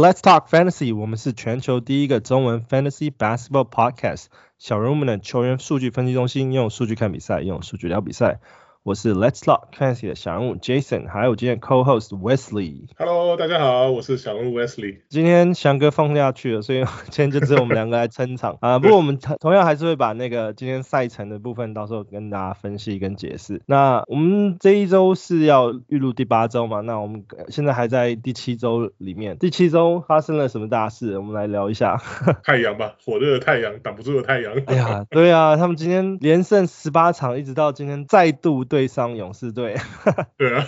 [0.00, 0.96] Let's talk fantasy.
[0.96, 4.28] 我们是全球第一个中文 fantasy basketball podcast。
[4.56, 8.40] 小人物们的球员数据分析中心，用数据看比赛，用数据聊比赛。
[8.82, 12.86] 我是 Let's Talk Fantasy 的小人物 Jason，还有今天 Co-host Wesley。
[12.96, 15.00] Hello，大家好，我是小人物 Wesley。
[15.10, 18.78] 今天翔哥放假去了，所以今天就只有我们两个来撑场 啊。
[18.78, 23.60] 不过我们同同样还是会把那个今天赛程的部分到时候跟大家分析跟解释。
[23.66, 26.80] 那我们这一周是要预录第八周嘛？
[26.80, 29.36] 那我们现在还在第七周里面。
[29.36, 31.18] 第七周发生了什么大事？
[31.18, 32.00] 我们来聊一下。
[32.42, 34.54] 太阳吧，火热的太阳，挡不住的太阳。
[34.64, 38.64] 哎呀，对啊，他们今天连胜十八场，一直到今天再度。
[38.70, 39.74] 对上勇士队，
[40.38, 40.64] 对啊，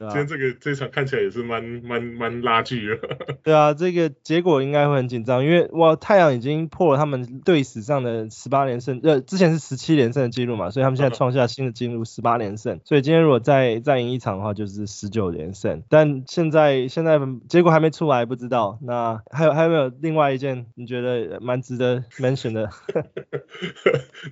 [0.00, 2.98] 今天这个这场看起来也是蛮蛮蛮拉锯的。
[3.44, 12.80] 对啊，这个结果应该会很紧张，因为哇，太阳已经破了他们队史上的十八连胜，呃，之前是十七连胜的记录嘛，所以他们现在创下新的纪录十八连胜。
[12.84, 15.84] 所以今天如果再再赢一场的话，就是十九连胜。
[15.88, 18.76] 但现在现在结果还没出来，不知道。
[18.82, 22.68] 那还有还有没有另外一件你觉得蛮值得 mention 的？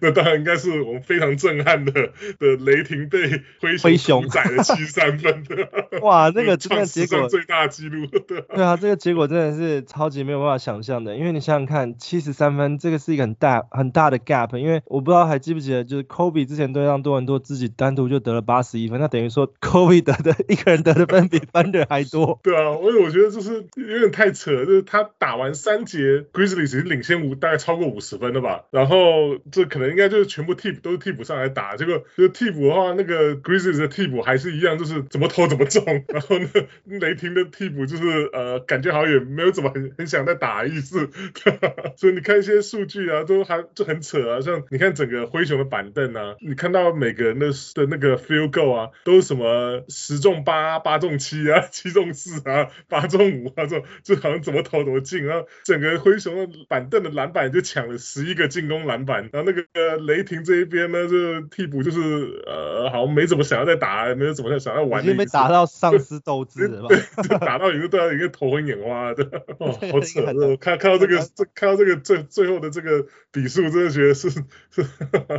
[0.00, 1.92] 那当然应该是我们非常震撼的
[2.40, 2.87] 的雷。
[2.88, 3.28] 停被
[3.60, 4.26] 灰灰熊。
[4.28, 5.68] 宰了七三分的，
[6.02, 22.40] 哇， 这个真的结果最大纪录，对啊，这个结果真的是超级没有办法想象的，因为你想想看，七十三分这个是一个很大很大的 gap，因为我不知道还记不记得，就是 Kobe 之前对上多伦多自己单独就得了八十一分，那等于说 Kobe 得的一个人得的分比 Thunder 还多。
[22.42, 32.88] 对啊，我我觉得就是有点太扯了，就是他打完三节 Grizzlies 已经领先五大概超过五十分了吧，然后这可能应该就是全部替补都是替补上来打，结果就是替补的话。
[32.98, 35.84] 那个 Grizzlies 的替补还是一样，就是怎么投怎么中。
[36.08, 36.48] 然后呢，
[36.86, 41.08] 雷霆的替补就是呃，感觉好像也没有怎么很很想再打的意思。
[41.96, 44.40] 所以你看一些数据啊，都还就很扯啊。
[44.40, 55.24] 像你看整个灰熊的板凳啊，你看到每个人的的那个 field goal 啊，都是什么十中八、八中七啊、 七中四啊、八中五啊，这种就好像怎么投怎么进。
[55.24, 59.28] 然后整个灰熊的板凳的篮板就抢了十一个进攻篮板。
[59.32, 62.00] 然后那个雷霆这一边呢，就替补就是
[62.46, 62.67] 呃。
[62.68, 65.02] 呃，好像没怎么想要再打，没有怎么想要玩。
[65.02, 66.88] 已经被打到丧失斗志了？
[66.88, 69.24] 对，打到一个都要一个头昏眼花的。
[69.58, 70.22] 哦，好扯！
[70.60, 74.40] 看看到这个，这看到这个最最后的这个比数，真的觉得是 是，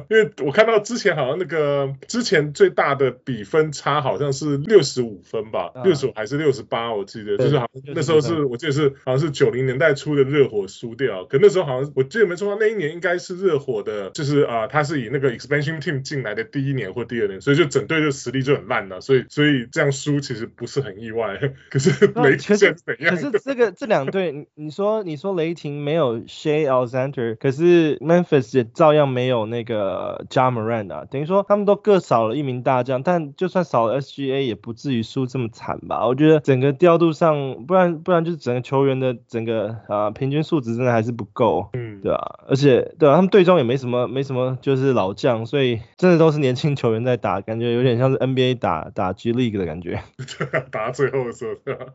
[0.09, 6.93] 因为我看到之前好像那个之前最大的比分差好像是六十五分吧，六十五还是六十八？
[6.93, 17.29] 我记得就是好像那时候是我记得是好像是九零年代初的热火输掉，可那时候好像我记得没错，那一年应该是热火的，就是啊，他是以那个 expansion team 进来的第一年或第二。
[17.39, 21.39] 所以就整队就实力就很烂了，所以所以这样输其实不是很意外。
[21.69, 22.67] 可是雷霆怎
[22.99, 23.15] 样？
[23.15, 36.07] 可是 这个这两队，你说你说雷霆没有 Shay Alexander，可是 Memphis 也照样没有那个 Ja Morant 啊，等于说他们都各少了一名大将，但就算少了 SGA 也不至于输这么惨吧？
[36.07, 47.08] 我觉得整个调度上，不然不然就是整个球员的整个啊平均素质真的还是不够，嗯，对啊，而且对啊，他们队中也没什么没什么就是老将，所以真的都是年轻球员在。
[47.17, 50.01] 打感觉有点像是 NBA 打打 G League 的感觉，
[50.71, 51.85] 打到最后的时候，对啊，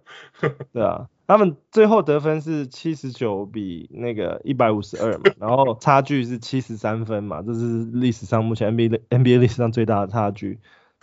[0.73, 10.59] 对啊，他们最后得分是七十九比那个一百五十二嘛，然后差距是七十三分嘛，这是历史上目前 NBA NBA 历史上最大的差距，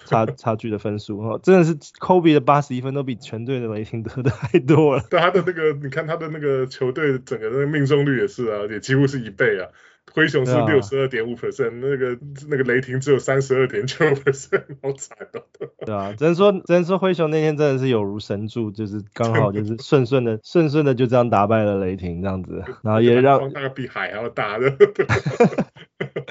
[0.06, 5.04] 差 差距的分数，真的是 Kobe 的八十一分都比全队的雷霆得的还多了。
[5.10, 9.68] 对他的那个，你看他的那个球队整个那个命中率也是啊，也几乎是一倍啊。
[10.14, 12.18] 灰熊是六十二点五 percent，那个
[12.50, 15.42] 那个雷霆只有三十二点九 percent， 好惨哦。
[15.86, 24.76] 对啊，只能说只能说灰熊那天真的是有如神助，就是刚好就是顺顺的顺顺的就这样打败了雷霆这样子，然后也让那个比海还要大的，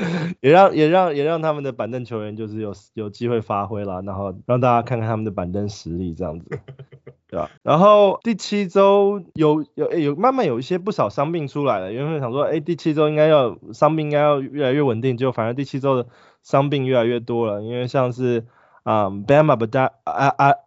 [0.41, 6.49] 也让也让也让他们的板凳球员就是有有机会发挥了，然后让大家看看他们的板凳实力这样子。
[7.29, 7.49] 对吧？
[7.63, 16.09] 然后第七周有有诶有慢慢有一些不少伤病出来了，原本想说，哎，第七周应该要伤病应该要越来越稳定，结果反而第七周的
[16.43, 18.47] 伤病越来越多了，因为像是。
[18.91, 19.47] 啊、um,，Bam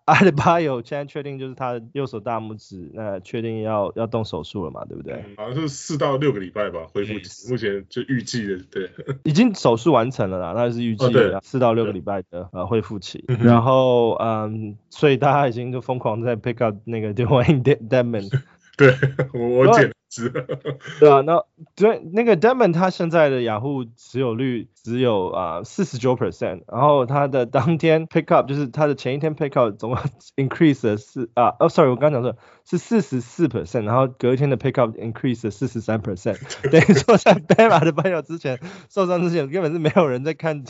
[0.05, 5.15] Adebayo 现在确定就是他的右手大拇指，那确定要要动手术了嘛，对不对？
[5.15, 8.89] 嗯、好像是四到六个礼拜吧，恢复期，目前就预计的，对。
[9.23, 13.25] 已经手术完成了啦，那是预计的四到六个礼拜的呃恢复期。
[13.27, 18.29] 然后嗯，所以大家已经就疯狂在 pick up 那个 Dewayne Dedmon。
[18.77, 18.95] 对，
[19.33, 19.93] 我我简直。
[20.99, 21.43] 对啊，那
[21.75, 29.99] 对那个 Dedmon 他现在的雅虎持有率只有啊四十九 percent，然后他的当天 pick up 就是他的前一天 pick up 总共
[30.37, 36.37] increase 了四啊哦 sorry 我刚刚讲错是四十四 percent，然后隔一天的 pick up increase 了四十三 percent，
[36.69, 38.59] 等于说在 Bam Adebayo 之前
[38.91, 40.63] 受伤之前根本是没有人在看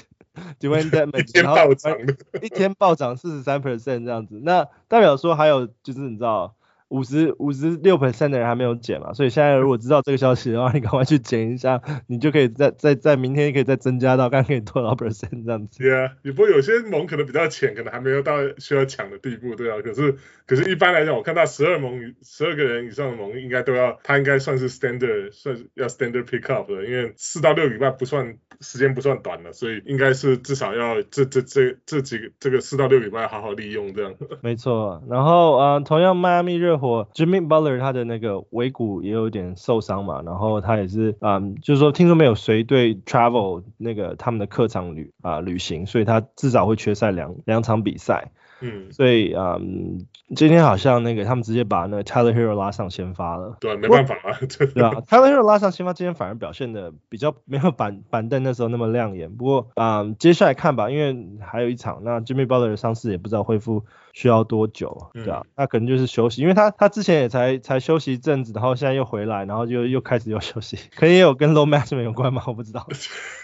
[0.61, 1.97] Dewayne Dedmon，一天暴涨，
[2.41, 6.55] 一天暴涨四十三 percent 这样子，那代表说还有就是你知道。
[6.93, 15.79] 五十五十六 percent 的人还没有减嘛，所以现在如果知道这个消息的话，你赶快去减一下，你就可以再再在明天可以再增加到，刚可以多少 percent 这样子。
[15.79, 19.81] 对啊，也不过有些盟可能比较浅，可能还没有到需要抢的地步，对啊。
[19.83, 34.13] 可是可是一般来讲，我看到十二盟十二个人以上的盟应该都要，他应该算是 standard，算是要 standard pick up 的，因为四到六礼拜不算时间不算短了，所以应该是至少要这这这这几个这个四到六礼拜好好利用这样。
[34.43, 48.31] 没错，然后啊、呃，同样迈阿密热或 Jimmy Butler 他的那个尾骨也有点受伤嘛，然后他也是啊、就是说听说没有随队 travel 那个他们的客场旅啊、旅行，所以他至少会缺赛两两场比赛。
[48.63, 50.05] 嗯，所以嗯，
[50.35, 53.57] 今天好像那个他们直接把那个 Tyler Herro 拉上先发了。
[53.59, 54.39] 对，没办法啊，
[54.73, 59.29] 对啊，Tyler Herro 拉上先发，今天反而表现的比较没有板板凳那时候那么亮眼。
[59.35, 63.83] 不过啊、嗯，接下来看吧，因为还有一场，那 Jimmy Butler 的伤势也不知道恢复
[64.13, 72.43] 需要多久，对啊，那可能就是休息，因为他他之前也才才休息一阵子，然后现在又回来，然后就又开始又休息，可能也有跟 load management 有关吗？
[72.47, 72.87] 我不知道。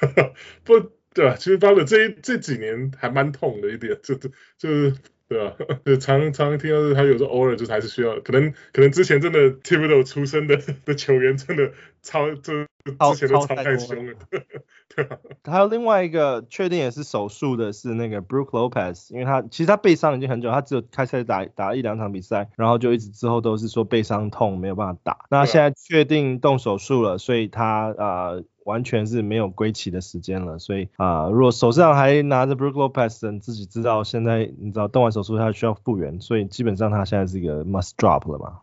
[0.63, 0.73] 不，
[1.13, 4.93] 对啊，其实 Butler 这这几年还蛮痛的一点，就就就是。
[5.29, 5.53] 对啊，
[5.85, 11.71] 就常常听到是他有时候偶尔就还是需要，可能可能之前真的 Thibodeau 出身的的球员真的
[12.01, 14.13] 超就之前都超太凶了。
[14.95, 28.29] 对啊， 还有另外一个确定也是手术的是那个 Brook Lopez，因为他其实他背伤已经很久，他只有开赛打打一两场比赛，然后就一直之后都是说背伤痛没有办法打，那现在确定动手术了，所以他啊。
[28.29, 38.59] 呃完全是没有归期的时间了，所以啊、呃，如果手上还拿着 Brook Lopez，你自己知道现在你知道动完手术他需要复原，所以基本上他现在是一个 must drop 了嘛。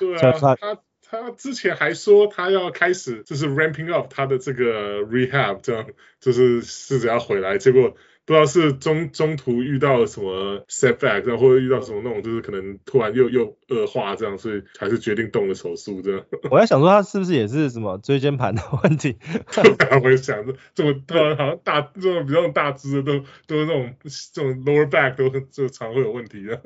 [0.00, 5.86] 对啊，他他，他之前还说他要开始就是 ramping up 他的这个 rehab，这样
[6.18, 7.94] 就是试着要回来，结果。
[8.24, 16.24] 不知道是中中途遇到了什么 setback，或者遇到什么那种，就是可能突然又又恶化这样，所以还是决定动了手术这样。
[16.50, 19.16] 我在想说他是不是也是什么椎间盘的问题？
[20.04, 23.92] 我也想着这么突然好像大这种比较大只的都都是那种
[24.32, 26.60] 这种 lower back 都就常会有问题的。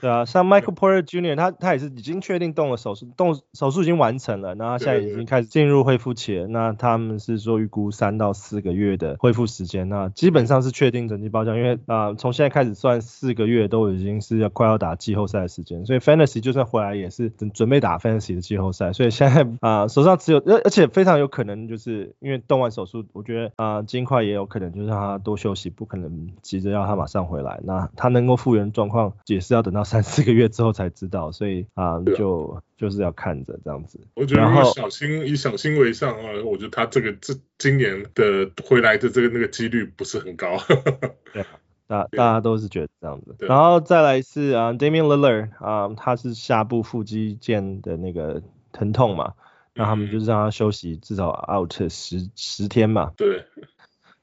[0.00, 1.34] 对啊，像 Michael Porter Jr.
[1.34, 6.46] 他他也是已经确定动了手术，动手术已经完成了，然后现在已经开始进入恢复期了。
[6.46, 10.99] 那他们是说预估三到四个月的恢复时间，那基本上是确定。
[11.08, 34.00] 整体报销，因为啊，从、呃、现在开始算四个月都已经是要快要打季后赛的时间，所以 Fantasy 就算回来也是准准备打 Fantasy 的季后赛，所以现在啊、呃、手上只有而而且非常有可能就是因为动完手术，我觉得啊金块也有可能就是让他多休息，不可能急着要他马上回来，那他能够复原状况也是要等到三四个月之后才知道，所以啊、呃、就就是要看着这样子。
[34.14, 40.56] 我觉得如果小心以小心为上啊，我觉得他这个这今年的回来的这个那个几率不是很高。
[41.32, 41.44] 对，
[41.86, 48.42] 大大家都是觉得这样子，然后再来是啊，Damian Lillard 啊，他是下部腹肌腱的那个
[48.72, 49.34] 疼痛嘛，
[49.74, 53.12] 那他们就是让他休息至少 out 十十天嘛。
[53.16, 53.44] 对。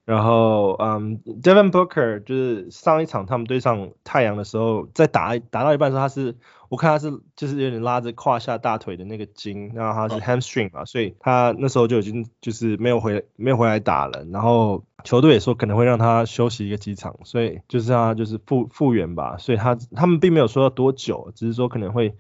[0.08, 6.38] 然后嗯，Devin Booker 就是上一场他们对上太阳的时候，在打打到一半的时候，他是
[6.70, 14.84] 我看他是就是有点拉着胯下大腿的那个筋，然后他是 hamstring 嘛，所以他那时候就已经就是没有回没有回来打了，然后。
[15.04, 22.14] 球队也说可能会让他休息一个几场，所以就是让他就是复复原吧，所以他他们并没有说要多久，只是说可能会啊、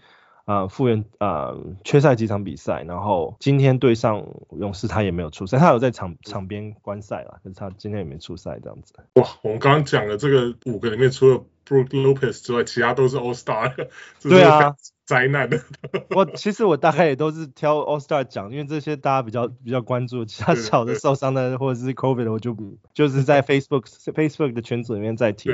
[0.47, 4.25] 啊、复原啊、缺赛几场比赛，然后今天对上
[4.57, 8.93] 勇士他也没有出赛，他有在场场边观赛了，可是他今天也没出赛这样子。
[9.15, 13.73] 哇，我们刚刚讲的这个五个里面，除了 Brook Lopez 之外，其他都是 All Star。
[14.21, 14.75] 对啊。
[15.07, 15.61] 灾难的，
[16.13, 22.53] 我其实我大概也都是挑 All Star 讲，因为这些大家比较比较关注，其他小的受伤的或者是 COVID 的，我就
[22.93, 25.49] 就是在 Facebook Facebook 的群组里面在提。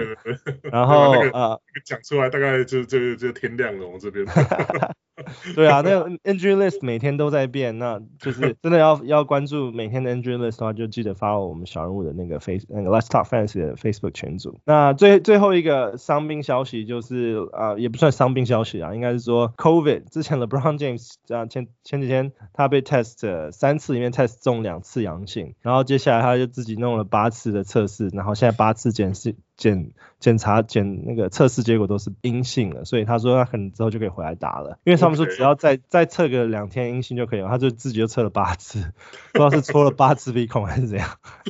[0.64, 4.26] 然后啊，讲、呃、出来大概就就就天亮了，我这边。
[5.56, 13.08] 对啊，那 N G list 每天都在变，那就是真的要 要关注每天的 N G list 的话，就记得 follow 我们小人物的那个 Face 那个 Let's
[13.08, 14.60] Talk Fans 的 Facebook 群组。
[14.66, 29.36] 那最最后一个伤兵消息就是啊、呃，也不算伤兵消息啊，应该是说 COVID 之前的 Brown James 啊前前几天他被 test 三次里面 test 中两次阳性，然后接下来他就自己弄了八次的测试，然后现在八次检试。
[29.56, 38.80] 检检查检那个测试结果都是阴性的，所以他说他可能之后就可以回来打了，因为他们说只要再再测个两天阴性就可以了，他就自己就测了八次，
[39.32, 41.08] 不知道是戳了八次鼻孔还是怎样，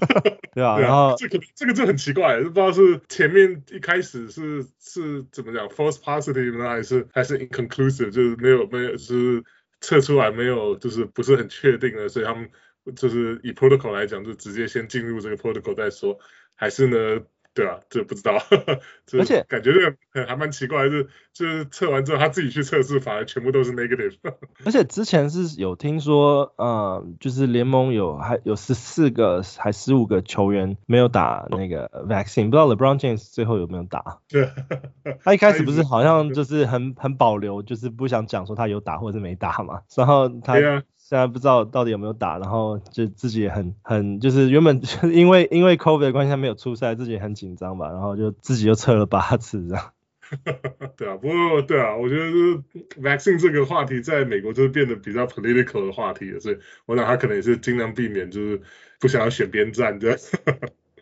[0.54, 0.80] 对吧？
[0.80, 9.44] 然后这个这个就很奇怪，不知道是前面一开始是是怎么讲 false positive 呢，还是还是 inconclusive，就是没有没有是
[9.80, 12.50] 测出来没有就是不是很确定的，所以他们
[12.98, 16.20] 就是以 protocol 来讲，就直接先进入这个 protocol 再说，
[16.56, 17.24] 还是呢？
[17.54, 18.34] 对啊，这不知道，
[19.14, 24.16] 而且感觉这个还蛮奇怪，就是就是测完之后他自己去测试，反而全部都是 negative。
[24.66, 34.20] 而且之前是有听说，呃，就是联盟有还有十四个还十五个球员没有打那个 vaccine，不知道 LeBron James 最后有没有打？
[34.28, 34.50] 对，
[35.24, 40.56] 他一开始不是好像就是很很保留，就是不想讲说他有打或者是没打嘛，然后他。
[41.06, 44.82] 现在不知道到底有没有打，然后就自己也很很就是原本
[45.14, 49.92] 因为因为 COVID 的关系他没有出赛，自己很紧张吧，然后就自己又测了八次这样。
[50.96, 52.64] 对啊，不过对啊，我觉得就是
[53.02, 58.62] vaccine 这个话题在美国就是变得比较 political 的话题了，所以我想他可能也是尽量避免就是
[59.00, 60.18] 不想要选边站这样。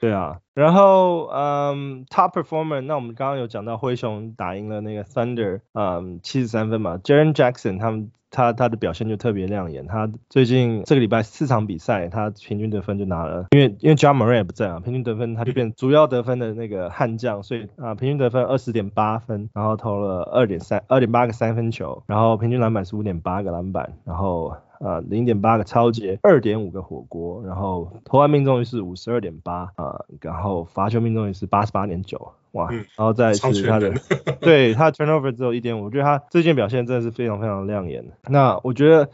[0.01, 8.12] 对啊，然后嗯 top performer，那我们刚刚有讲到灰熊打赢了那个 Thunder，嗯七十三分嘛，Jaren Jackson 他们。
[8.34, 24.55] 他他的表现就特别亮眼，他最近这个礼拜四场比赛，他平均得分就拿了，因为因为 Ja Morant 也不在啊，平均得分他就变主要得分的那个悍将，所以啊平均得分二十点八分，然后投了二点三二点八个三分球，然后平均篮板是五点八个篮板，然后。
[24.83, 33.93] 呃，零点八个超级，二点五个火锅，然后投篮命中率是五十二点八，啊，然后罚球命中率是八十八点九，哇，嗯、然后再是他的，
[34.41, 38.03] 对他的 turnover 只有一点五，我觉得他最近表现真的是非常非常亮眼。
[38.27, 39.09] 那我觉得，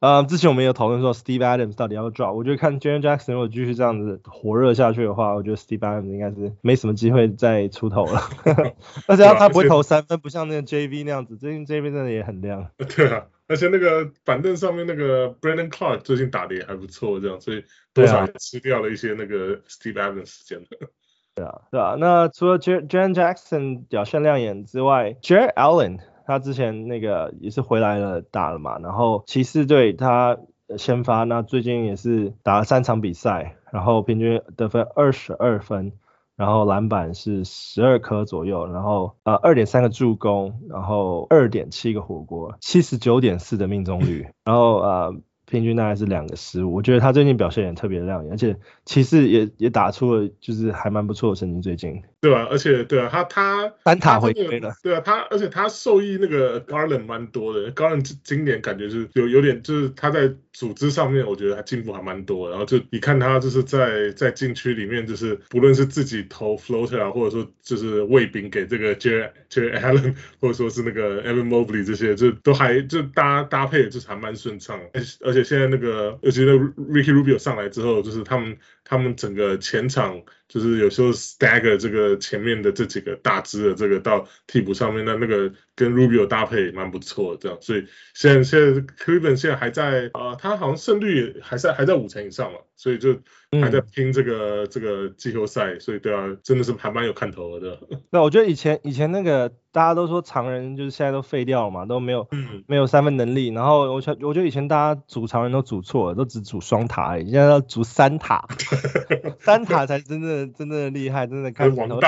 [0.00, 8.20] 呃，之前我们有讨论说 Steve Adams 到底要不要 drop，我觉得看 Jaren Jackson 如果继续这样子火热下去的话，我觉得 Steve Adams 应该是没什么机会再出头了。
[9.06, 12.66] 而且他不会投三分，不像那个 JV 那样子，最近 JV 真的也很亮。
[12.96, 13.26] 对啊。
[13.46, 20.88] 而且那个板凳上面那个 Brandon Clarke 最近打的也还不错，这样，所以多少也吃掉了一些那个 Steve Adams 时间的。
[21.34, 21.96] 对啊，对啊。
[21.98, 25.98] 那除了 Jaren Jackson 表现亮眼之外，Jarrett Allen
[26.30, 30.38] 他之前那个也是回来了打了嘛，然后骑士队他
[30.78, 35.92] 先发，那最近也是打了三场比赛，然后平均得分二十二分。
[36.36, 45.14] 然后篮板是十二颗左右，然后呃二点三个助攻，然后二点七个火锅，七十九点四的命中率， 然后呃。
[45.46, 52.04] 平均大概是两个失误，我觉得他最近表现也特别亮眼，而且骑士也也打出了就是还蛮不错的成绩最近。
[52.20, 54.72] 对啊，而且对啊，他他单塔回归了。
[54.82, 62.52] 对啊，他而且他受益那个 Garland 蛮多的，Garland 今年感觉是有有点就是他在组织上面，我觉得他进步还蛮多的。
[62.52, 74.80] 然后就你看他就是在在禁区里面，就是不论是自己投 floater 啊，或者说就是喂饼给这个 Jarrett Jarrett Allen， 或者说是那个 Evan Mobley 这些，就都还就搭搭配就是还蛮顺畅，
[75.24, 75.40] 而且。
[75.50, 93.18] 现在那个，尤其那 Ricky Rubio 上来之后，就是他们他们整个前场，就是有时候 stagger 这个前面的这几个大支的这个到替补上面，那那个跟 Rubio 搭配也蛮不错的，这样，所以现在现在 c l e v e n 现在还在啊、呃，他好像胜率还在还在五成以上嘛，所以就。
[93.60, 97.76] 还在拼这个、嗯、这个季后赛，所以对啊，真的是还蛮有看头的。
[98.12, 103.48] 那我觉得以前以前那个大家都说常人就是现在都废掉了嘛，都没有、嗯、没有三分能力。
[103.48, 108.46] 然后我觉我觉得以前大家组常人都组错了，都只组双塔而已，现在要组三塔，
[109.40, 111.98] 三塔才真正真正的厉害，真的看头。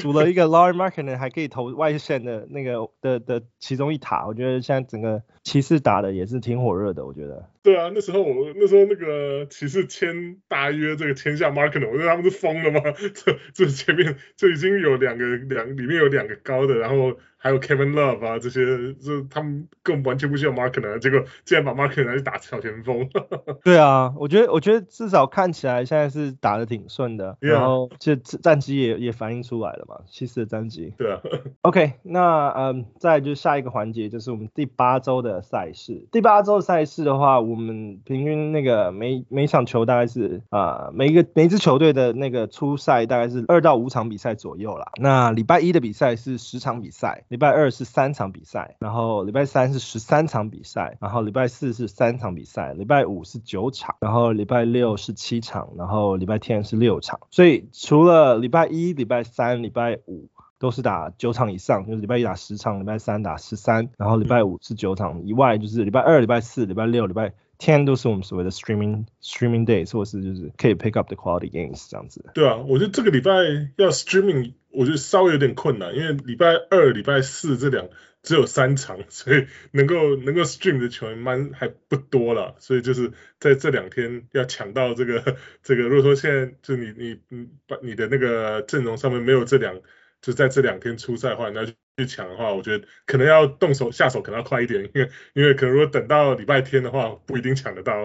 [0.00, 7.48] 组了一个 Lauri Markkanen 还可以投外线的那个的的其中一塔，我觉得现在整个骑士打的也是挺火热的，我觉得。
[7.62, 12.80] 对啊，那时候我那时候那个骑士签大约这个签下 Markkanen，我觉得他们是疯了吗？
[13.14, 17.16] 这这前面就已经有两个两里面有两个高的，然后。
[17.42, 23.08] 还有 Kevin Love 啊，这些这他们更完全不需要 Markkanen，结果竟然把 Markkanen 拿去打小前锋。
[23.64, 30.92] 对啊，我觉得我觉得至少看起来现在是打的挺顺的.然后这战绩也也反映出来了嘛，骑士的战绩。
[30.98, 31.18] 对啊。
[31.62, 36.06] OK，那嗯，再就下一个环节就是我们第八周的赛事。
[36.12, 44.92] 第八周的赛事的话，我们平均那个每每场球大概是啊、每一个每支球队的那个初赛大概是二到五场比赛左右啦。
[45.00, 47.24] 那礼拜一的比赛是十场比赛。
[47.28, 57.18] 礼拜二是三场比赛，然后礼拜三是十三场比赛，然后礼拜四是三场比赛，礼拜五是九场，然后礼拜六是七场，然后礼拜天是六场。
[57.30, 60.28] 所以除了礼拜一、礼拜三、礼拜五
[60.60, 72.24] 都是打九场以上，就是礼拜一打十场，礼拜三打十三，然后礼拜五是九场以外，就是礼拜二、礼拜四、礼拜六、礼拜天都是我们所谓的 streaming streaming days，或是就是可以 pick up the quality games 这样子。
[72.34, 73.32] 对啊，我觉得这个礼拜
[73.76, 74.52] 要 streaming。
[74.72, 77.88] 我觉得稍微有点困难，因为礼拜二、礼拜四这两
[78.22, 85.88] 只有三场， 所以能够能够 stream 的球员蛮还不多了，所以就是在这两天要抢到这个这个。
[85.88, 89.80] 如果说现在就你你你把你的那个阵容上面没有这两
[90.22, 98.02] 就在这两天出赛的话，你要去抢的话，我觉得可能要动手下手可能要快一点，因为因为可能如果等到礼拜天的话，不一定抢得到，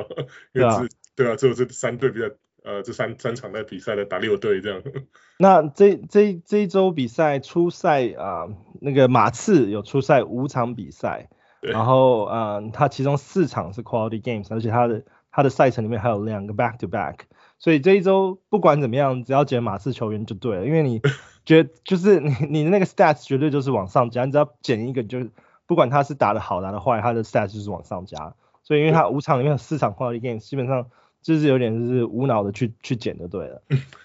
[0.54, 2.28] 因为只对啊，只有这三队比较。
[2.68, 4.82] 呃这三三场的比赛的打六队这样。
[5.38, 8.48] 那这这这一周比赛初赛啊，
[8.82, 11.30] 那个马刺有初赛五场比赛，
[11.62, 17.18] 然后啊，他其中四场是 quality games，而且他的他的赛程里面还有两个 back to back，
[17.58, 21.02] 所以这一周不管怎么样，只要捡马刺球员就对了，因为你
[21.46, 25.28] 觉得就是你你的那个 stats 绝对就是往上加，你只要捡一个就
[25.66, 28.36] 不管他是打的好打的坏，他的 stats 就是往上加。
[28.62, 30.88] 所以，因为他五场里面有四场 quality games，基本上
[31.22, 33.62] 就是有点就是无脑的去去捡就对了。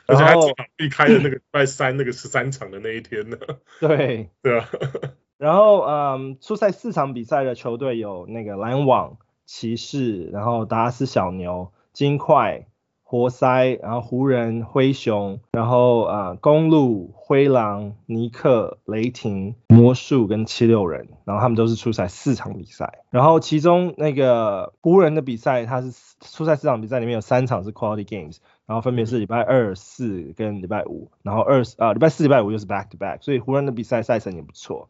[0.06, 3.38] 而且他正好避开的那个礼拜三那个十三场的那一天呢。
[3.80, 4.28] 对。
[4.42, 4.68] 对啊。
[5.38, 9.16] 然后，嗯，出赛四场比赛的球队有那个篮网、
[9.46, 12.66] 骑士，然后达拉斯小牛、金块。
[13.10, 25.90] 活塞，然后湖人、灰熊，然后啊公鹿、灰狼、尼克、雷霆、魔术跟七六人，然后他们都是出赛四场比赛，然后其中那个湖人的比赛，他是
[26.20, 34.88] 出赛四场比赛里面有三场是 quality games，然后分别是礼拜二、四跟礼拜五，然后二啊礼拜四、礼拜五又是 back to back，所以湖人的比赛赛程也不错。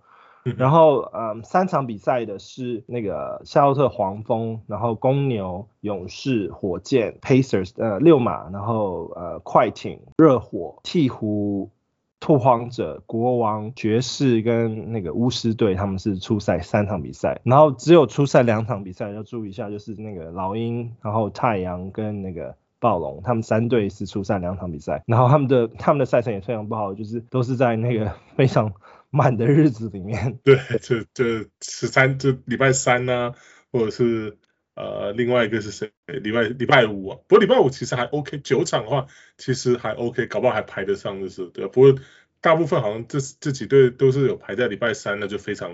[0.57, 11.69] 然后，嗯，三场比赛的是那个夏洛特黄蜂，然后公牛、勇士、火箭、Pacers，呃，六马，然后呃，快艇、热火、鹈鹕、
[12.21, 28.73] 拓荒者、国王、爵士跟那个巫师队，他们是出赛三场比赛，然后只有出赛两场比赛要注意一下，就是那个老鹰，然后太阳跟那个暴龙，他们三队是出赛两场比赛，然后他们的他们的赛程也非常不好，就是都是在那个非常。
[29.13, 33.33] 满的日子里面，对，就就十三，就礼拜三呐、
[33.73, 34.39] 或者是
[34.75, 35.91] 呃，另外一个是谁？
[36.07, 41.67] 礼拜礼拜五啊，不过礼拜五其实还 OK，九场的话其实还 OK，搞不好还排得上就是，对。
[41.69, 41.95] 不过
[42.41, 45.73] 大部分好像这这几队都是有排在礼拜三，那就非常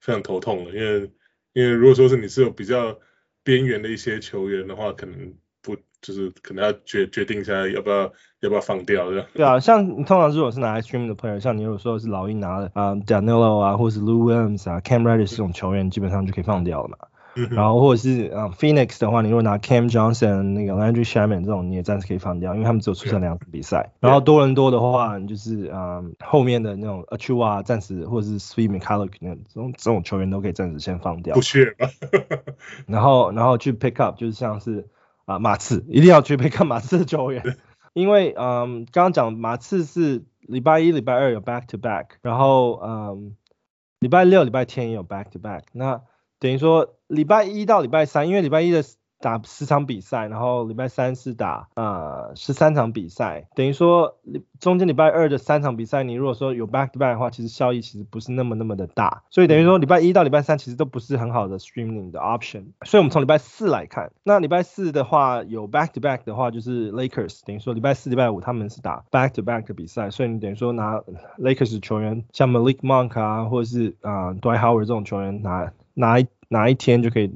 [0.00, 1.10] 非常头痛了，因为
[1.54, 3.00] 因为如果说是你是有比较
[3.42, 5.34] 边缘的一些球员的话，可能。
[5.64, 9.26] 不，就是可能要决决定一下要不要要不要放掉这样。
[9.32, 16.98] 对啊，像你通常如果是拿来 stream 的 player，像你如果说是老鹰拿的啊 Danilo 啊，或者是 Lou Williams 啊，Cam Reddish 这种球员，基本上就可以放掉了嘛。
[17.36, 23.90] 嗯、然后或者是啊 Phoenix 的话，你如果拿 Cam Johnson 那个 Landry Shaman 这种，你也暂时可以放掉，因为他们只有出场两场比赛。
[23.98, 31.34] 然后多伦多的话，你就是啊后面的那种 Achiuwa 暂时或者是 Svi Mykhailiuk 那种这种这种球员都可以暂时先放掉。
[31.34, 31.74] 不缺。
[32.86, 34.86] 然后然后去 pick up 就是像是。
[35.24, 37.42] 啊，马刺一定要去 pick up 马刺的球员，
[37.94, 43.36] 因为嗯，刚刚讲马刺是礼拜一、礼拜二有 back to back，然后嗯，
[44.00, 46.02] 礼拜六、礼拜天也有 back to back，那
[46.38, 48.84] 等于说礼拜一到礼拜三，因为礼拜一的。
[49.24, 54.18] 打十场比赛，然后礼拜三是打呃十三场比赛，等于说
[54.60, 62.64] 中间礼拜二的三场比赛，你如果说有 back to back 的话，其实效益其实不是那么那么的大，所以等于说礼拜一到礼拜三其实都不是很好的 streaming 的 option。
[62.84, 71.00] 所以我们从礼拜四来看，那礼拜四的话有 back to back 的话，就是 Lakers，等于说礼拜四、礼拜五他们是打 back to back 的比赛，所以你等于说拿
[71.38, 77.32] Lakers 球员像 Malik Monk 啊，或者是啊、呃、Dwight Howard 这种球员拿拿一拿一天就可以。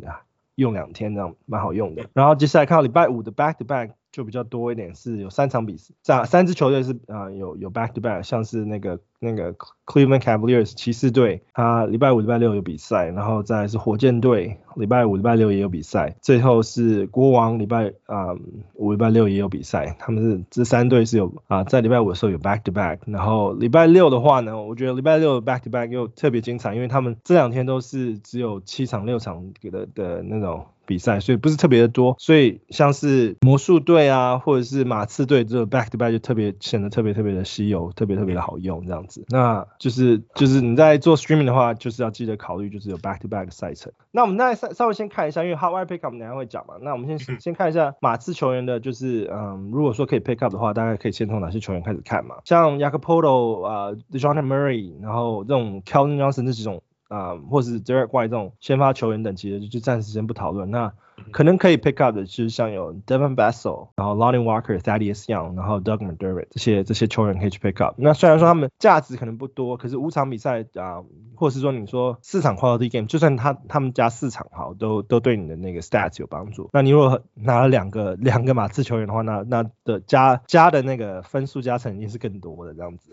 [0.58, 8.98] 用两天这样蛮好用的，然后接下来看到礼拜五的 back to back 就比较多一点，是有三场比赛，三支球队是啊、有有 back to back，像是那个。
[9.20, 9.52] 那个
[9.84, 18.36] Cleveland Cavaliers 骑士队，他礼拜五、礼拜六有比赛，然后再是火箭队，礼拜五、礼拜六也有比赛，最后是国王礼拜啊
[18.74, 39.22] 五、礼拜六也有比赛，他们是这三队是有啊在礼拜五的时候有 back to back，然后礼拜六的话呢，我觉得礼拜六的 back to back 又特别精彩，因为他们这两天都是只有七场、六场给的的那种比赛，所以不是特别的多，所以像是魔术队啊，或者是马刺队这种 back to back 就特别显得特别特别的稀有，特别特别的好用这样子。
[39.28, 43.92] 那就是就是你在做 streaming 的话，就是要记得考虑就是有 back to back 的赛程。
[44.10, 46.74] 那我们那稍稍微先看一下，因为 hot wire pick up 我们等下会讲嘛。
[46.80, 52.36] 那我们先先看一下马刺球员的，就是嗯，如果说可以 pick up 的话，大概可以先从哪些球员开始看嘛？
[52.44, 60.70] 像 Poeltl 啊，Dejounte Murray，然后这种 Keldon Johnson 这几种啊、呃，或是 Derrick White 这种先发球员等级的，就暂时先不讨论。
[60.70, 60.92] 那
[61.32, 67.96] 可能可以 pick up 的，就是像有 Devin Vassell，然后 Lonnie Walker、Thaddeus Young，然后 Doug McDermott 这些这些球员可以去 pick up。
[67.98, 71.02] 那虽然说他们价值可能不多，可是五场比赛啊，
[71.34, 76.70] 或者是说你说四场 quality game，就算他他们加四场好，都都对你的那个 stats 有帮助。
[76.72, 83.10] 那你如果拿了两个两个马刺球员的话，那那的加加的那个分数加成一定是更多的这样子。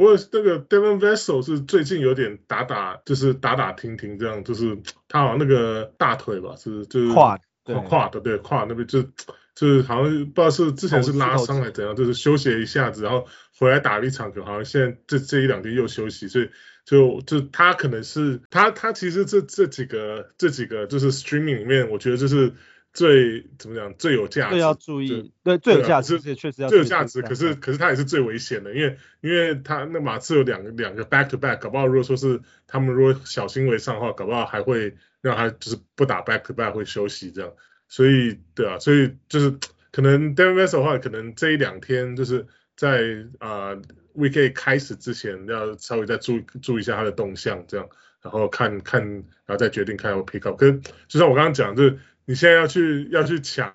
[0.00, 7.38] 不过那个 Devon Vassell 是最近有点打打，就是打打停停这样，就是 他好像那个大腿吧，是就是胯
[7.86, 8.38] 胯的对。
[8.38, 9.02] 胯那边就
[9.54, 13.26] 就是好像不知道是之前是拉伤还是怎样，就是休息一下子，然后
[13.58, 16.48] 回来打了一场，球好像现在这这一两天又休息，所以
[16.86, 22.54] 就就他可能是他他其实这这几个这几个就是 streaming 里面，我觉得就是
[22.92, 37.52] 最怎么讲最有价值，最要注意，对最有价值，确实要最有价值，可是可是它也是最危险的，因为因为他那马刺有两个两个 back to back，搞不好如果说是他们如果小心为上的话，搞不好还会让他就是不打 back to back 会休息这样，
[37.86, 39.56] 所以对啊，所以就是
[39.92, 43.82] 可能 Vassell 的话，可能这一两天就是在啊、呃、
[44.16, 47.88] Week 开始之前要稍微再注注意一下他的动向这样。
[48.22, 50.54] 然后看看，然后再决定看要 pick up。
[50.54, 51.98] 可是就像我刚刚讲，就是
[52.30, 53.74] 你现在要去要去抢，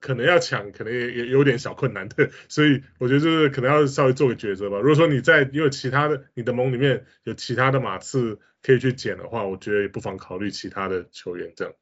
[0.00, 2.28] 可能要抢，可能也也有点小困难的。
[2.50, 4.78] 所以我觉得就是可能要稍微做个抉择吧。
[4.78, 11.72] 如果说你在因为其他的你的盟里面有其他的马刺可以去捡的话，我觉得也不妨考虑其他的球员这样。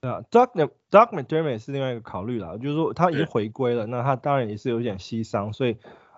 [0.00, 5.76] 对啊，Doug Doug McDermott 是另外一个考虑啦，就是说他已经回归了，那他当然也是有点膝伤，所以。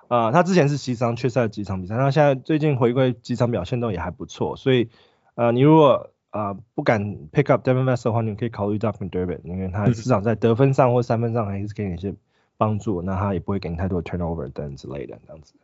[0.09, 4.88] 啊、呃，他之前是膝伤缺赛了几场比赛，那现在最近回归几场表现都也还不错，所以
[5.35, 12.14] 呃，你如果啊、呃、不敢 pick up Devin Vassell 的话，你可以考虑 Doug McDermott，因为他至少在得分上或三分上还是给你一些
[12.57, 15.55] 帮助，那他也不会给你太多 turnover 等之类的这样子。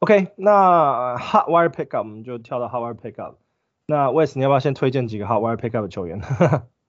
[0.00, 3.36] OK，那 Hot Wire Pick Up 我们就跳到 Hot Wire Pick Up，
[3.86, 6.20] 那 Wes 你要不要先推荐几个 Hot Wire Pick Up 的球员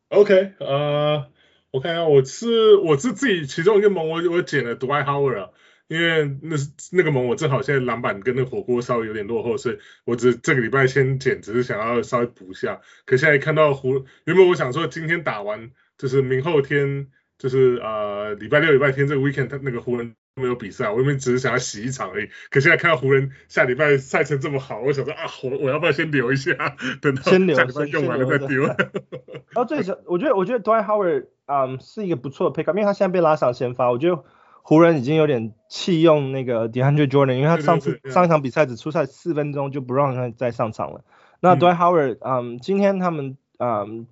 [0.10, 1.26] ？OK，呃、uh，
[1.72, 5.50] 我看一下，我是我是自己其中一个盟，我我捡了 Dwight Howard 啊。
[5.88, 12.82] 因为那是那个盟，我正好现在篮板跟那个火锅稍微有点落后，所以我只这个礼拜先捡，只是想要稍微补一下。
[13.06, 22.30] 可现在看到湖，原本我想说今天打完，就是明后天，就是呃礼拜六、礼拜天这个 weekend，他那个湖人没有比赛，我原本只是想要洗一场而已。
[22.50, 26.52] 可现在看到湖人下礼拜赛程这么好，我想说啊，我我要不要先留一下，
[27.00, 28.64] 等到下礼拜用完了再丢。
[29.54, 34.24] 然后最小，我觉得我觉得 Dwight Howard 嗯是一个不错的 pick up，因为他现在被拉上先发，我觉得。
[34.68, 41.02] 湖人已经有点弃用那个 DeAndre Jordan，因为他上次上一场比赛只出赛四分钟就不让他再上场了。
[41.40, 44.08] 那 Dwight Howard，嗯，今天他们嗯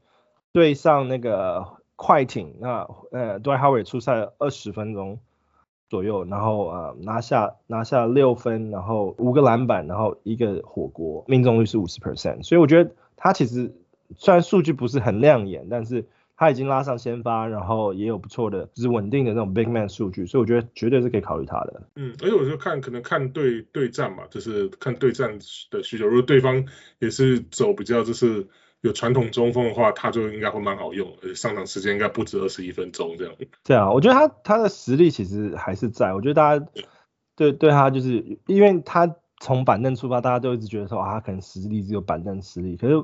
[0.52, 5.18] 对上那个快艇，那呃 Dwight Howard 出赛了二十分钟
[5.90, 13.74] 左右，然后呃拿下拿下六分，然后五个篮板，然后一个火锅，命中率是五十 percent，所以我觉得他其实
[14.16, 16.06] 虽然数据不是很亮眼，但是。
[16.44, 21.84] 他已经拉上先发，然后也有不错的，就是稳定的那种 big man 数据，所以我觉得绝对是可以考虑他的。
[21.96, 25.40] 嗯，而且我就看可能看对对战嘛，就是看对战
[25.72, 26.06] 的需求。
[26.06, 26.66] 如果对方
[27.00, 28.46] 也是走比较就是
[28.82, 33.34] 有传统中锋的话，他就应该会蛮好用，而且上场时间应该不止二十一分钟这样。
[33.64, 36.66] 对啊，我觉得他他的实力其实还是在，我觉得大家
[37.38, 43.02] 对对他就是因为他从板凳出发，大家都一直觉得说啊，他可能实力只有板凳实力，可是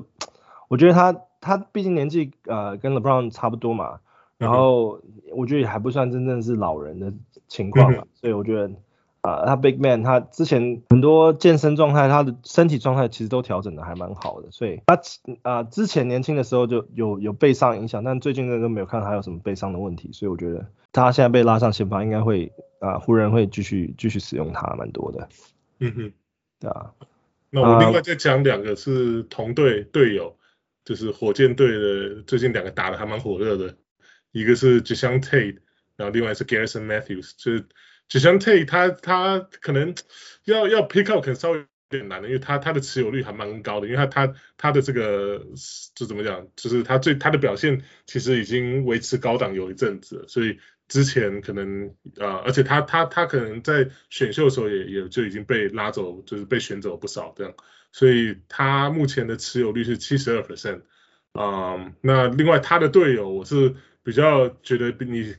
[0.68, 1.16] 我觉得他。
[1.40, 4.00] 他毕竟年纪呃跟 LeBron 差不多嘛，
[4.36, 5.00] 然后
[5.34, 7.12] 我觉得也还不算真正是老人的
[7.48, 8.70] 情况嘛，所以我觉得
[9.22, 14.94] 啊、呃、他 Big Man 他之前很多健身状态，他的身体状态其实都调整的还蛮好的，所以他
[15.42, 25.28] 啊、呃、之前年轻的时候就有有背伤影响，但最近的都没有看他有什么背伤的问题，所以我觉得他现在被拉上先发应该会啊、呃、湖人会继续继续使用他蛮多的，
[25.78, 26.12] 嗯哼，
[26.60, 26.92] 对啊，
[27.50, 30.34] 那我另外再讲两个是同队队友。
[30.90, 33.76] 就是火箭队的最近两个打的还蛮火热的，
[34.32, 35.58] 一个是 j a s o n Tate，
[35.94, 37.30] 然后另外是 Garrison Matthews。
[37.36, 37.60] 就是
[38.08, 39.94] j a s o n Tate 他他可能
[40.46, 45.46] 要要 pick up 可能稍微有点难的，因为他他的持有率还蛮高的，因为他他他的这个
[45.94, 50.58] 就怎么讲，就是他最他的表现其实已经维持高档有一阵子了，所以
[50.90, 57.54] 之前可能、呃，而且他他他可能在选秀的时候也也就已经被拉走，就是被选走不少这样。
[57.92, 60.82] 所以他目前的持有率是七十二 percent，
[61.32, 65.36] 啊，那另外他的队友，我是比较觉得比你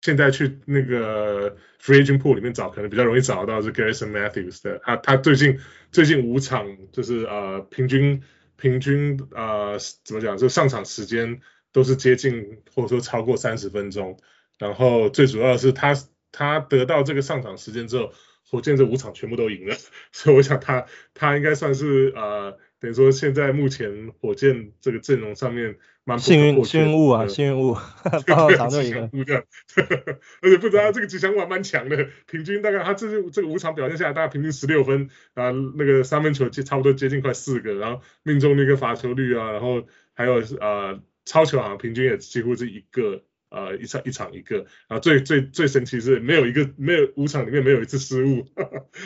[0.00, 5.58] 现在去那个 free agent pool 里面找，可能比较容易找到是 Garrison Matthews 的，他他最近
[5.90, 8.22] 最近五场就是呃平均
[8.56, 11.40] 平均呃怎么讲，就上场时间
[11.72, 14.18] 都是接近或者说超过三十分钟，
[14.62, 15.94] 然后最主要的是他
[16.30, 18.12] 他得到这个上场时间之后。
[18.44, 19.74] 火箭这五场全部都赢了，
[20.12, 27.74] 所以我想他他应该算是呃，等于说现在目前火箭这个阵容上面蛮幸运幸运物啊，幸运物，
[28.26, 29.08] 八场都赢了，
[30.42, 43.22] 而且不知道这个吉祥物还蛮强的，平均大概他这是这个五场表现下来，大概平均十六分啊，那个三分球差不多接近快四个，然后命中率跟罚球率啊，然后还有呃超球好像平均也几乎是一个。
[43.52, 44.56] 呃，一场一场一个，
[44.88, 48.46] 然后最最最神奇是没有一个没有五场里面没有一次失误，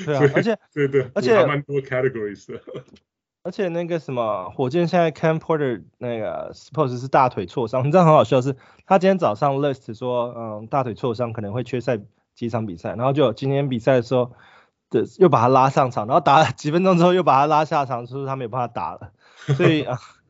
[0.04, 2.60] 对啊，而且对对，而且蛮多 categories 的，
[3.42, 8.54] 而且那个什么火箭现在 Cam Porter 那个 suppose 是大腿挫伤， 你知道很好笑是，
[8.86, 11.98] 他今天早上 list 说，嗯，大腿挫伤可能会缺赛
[12.36, 14.30] 几场比赛，然后就今天比赛的时候，
[14.90, 19.10] 对，又把他拉上场，然后打了几分钟之后又把他拉下场，说他没有办法打了，
[19.56, 19.98] 所以啊。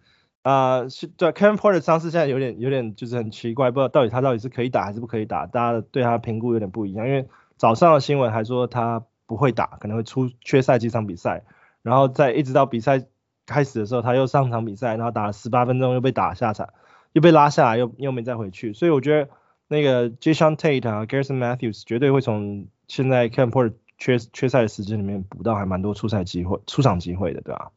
[0.47, 7.05] 啊，是对 Kevin Porter 的伤势现在有点有点就是很奇怪，不知道到底他到底是可以打还是不可以打，大家对他的评估有点不一样。
[7.05, 11.43] 因为早上的新闻还说他不会打，可能会出缺赛几场比赛，
[11.83, 13.05] 然后在一直到比赛
[13.45, 16.69] 开始的时候他又上场比赛，然后打了十八分钟又被打下场，
[17.13, 19.29] 又被拉下来又又没再回去，所以我觉得
[19.67, 27.73] 那个 Jae'Sean Tate 啊 Garrison Matthews 绝对会从现在 Kevin Porter 缺缺赛的时间里面补到还蛮多出赛机会出场机会的，对吧？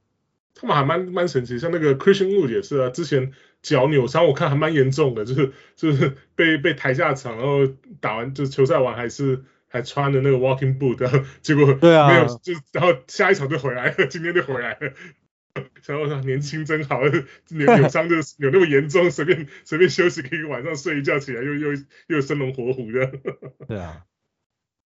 [0.60, 7.66] 他们还蛮蛮神奇，像那个 Christian Wood 也是啊，之前脚扭伤，我看还蛮严重的， 就是就是被被抬下场，然后
[8.02, 14.94] 打完就是球赛完还是还穿的那个 walking boot，然后结果对啊，没有就然后下一场就回来了，今天就回来了。
[15.88, 17.02] 然后说年轻真好，
[17.50, 21.70] 扭扭伤就有那么严重，随便随便休息，可以晚上睡一觉起来又又
[22.08, 23.12] 又生龙活虎的。
[23.68, 24.04] 对啊。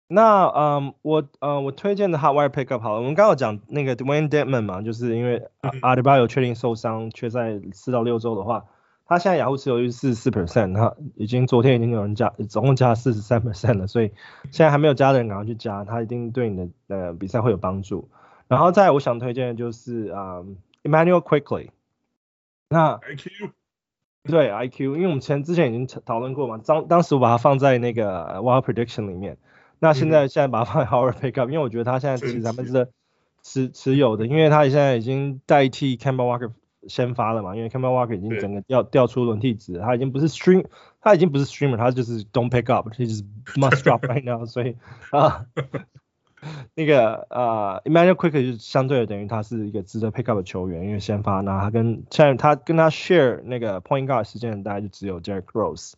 [0.07, 5.47] 那嗯，我呃我推荐的 Hotwire Pickup 好了，我们刚刚讲那个 Dewayne Dedmon 嘛，就是因为
[5.81, 8.65] 阿里巴有确定受伤，缺赛四到六周的话，
[9.07, 14.11] 他现在雅虎持有率是四十四 percent，他已经昨天已经有人加，总共加了四十三 percent 了，所以
[14.51, 18.07] 现在还没有加的人赶快去加，他一定对你的呃比赛会有帮助。
[18.47, 21.69] 然后再我想推荐的就是啊、嗯、Emmanuel Quickley，
[22.69, 23.49] 那 IQ
[24.25, 29.39] 对 IQ，因为我们前之前已经讨论过嘛，当当时我把它放在那个 Wild Prediction 里面。
[29.79, 32.88] 那现在现在把它放在 Howard Pickup，因为我觉得他现在其实咱们是
[33.43, 36.51] 持持有的，因为他现在已经代替 Kemba Walker
[36.88, 40.65] 先发了嘛，因为 Kemba Walker 已经整个掉掉出轮替值，他已经不是 stream，
[41.01, 43.23] 他已经不是 streamer，他就是 don't pick up，他就是
[43.55, 44.75] must drop right now，所以
[45.11, 45.45] 啊，
[46.75, 55.93] 那个啊、uh, Immanuel Quickley 就相对的等于他是一个值得 pick up 的球员，因为先发，那他跟现在他跟他 share 那个 point guard 时间大概就只有 Derrick Rose。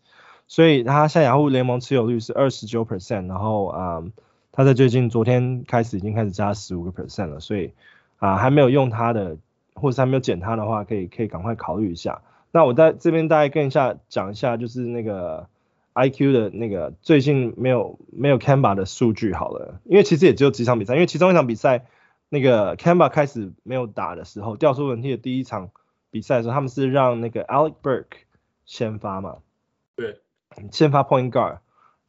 [0.48, 4.12] 所以他现在雅虎联盟持有率是二十九 percent，然后啊、嗯，
[4.52, 7.74] 他在最近昨天开始已经开始加十五个 percent 了，所以
[8.18, 9.38] 啊、还没有用他的，
[9.76, 12.22] 或者是还没有减他的话，可以可以赶快考虑一下。
[12.52, 15.48] 那我在这边大概跟一下讲一下，就是那个
[15.94, 21.86] IQ 的那个最近没有没有 Kemba 的数据好了，因为其实也只有几场比赛，因为其中一场比赛
[22.30, 25.70] 那个 Kemba 开始没有打的时候，掉出问题的第一场
[26.10, 28.06] 比赛的时候，他们是让那个 Alec Burke
[28.66, 29.40] 先发嘛，
[29.96, 30.22] 对。
[30.72, 31.60] 先发 point guard，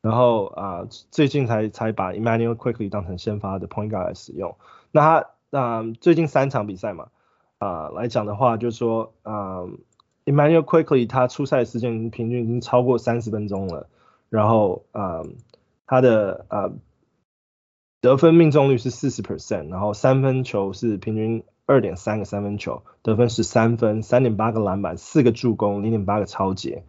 [0.01, 4.57] 然后啊、最近才才把 Immanuel Quickly 当成先发的 point guard 来使用。
[4.91, 7.09] 那他啊、最近三场比赛嘛
[7.59, 9.71] 啊、来讲的话，就是说啊、呃、
[10.25, 13.89] Immanuel Quickly 他出赛时间平均已经超过三十分钟了，
[14.29, 15.27] 然后啊、呃、
[15.87, 16.73] 他的啊、呃、
[18.01, 26.85] 得分命中率是四十 percent，然后三分球是平均二点三个三分球，得分是三分，三点八个篮板，四个助攻，零点八个超截。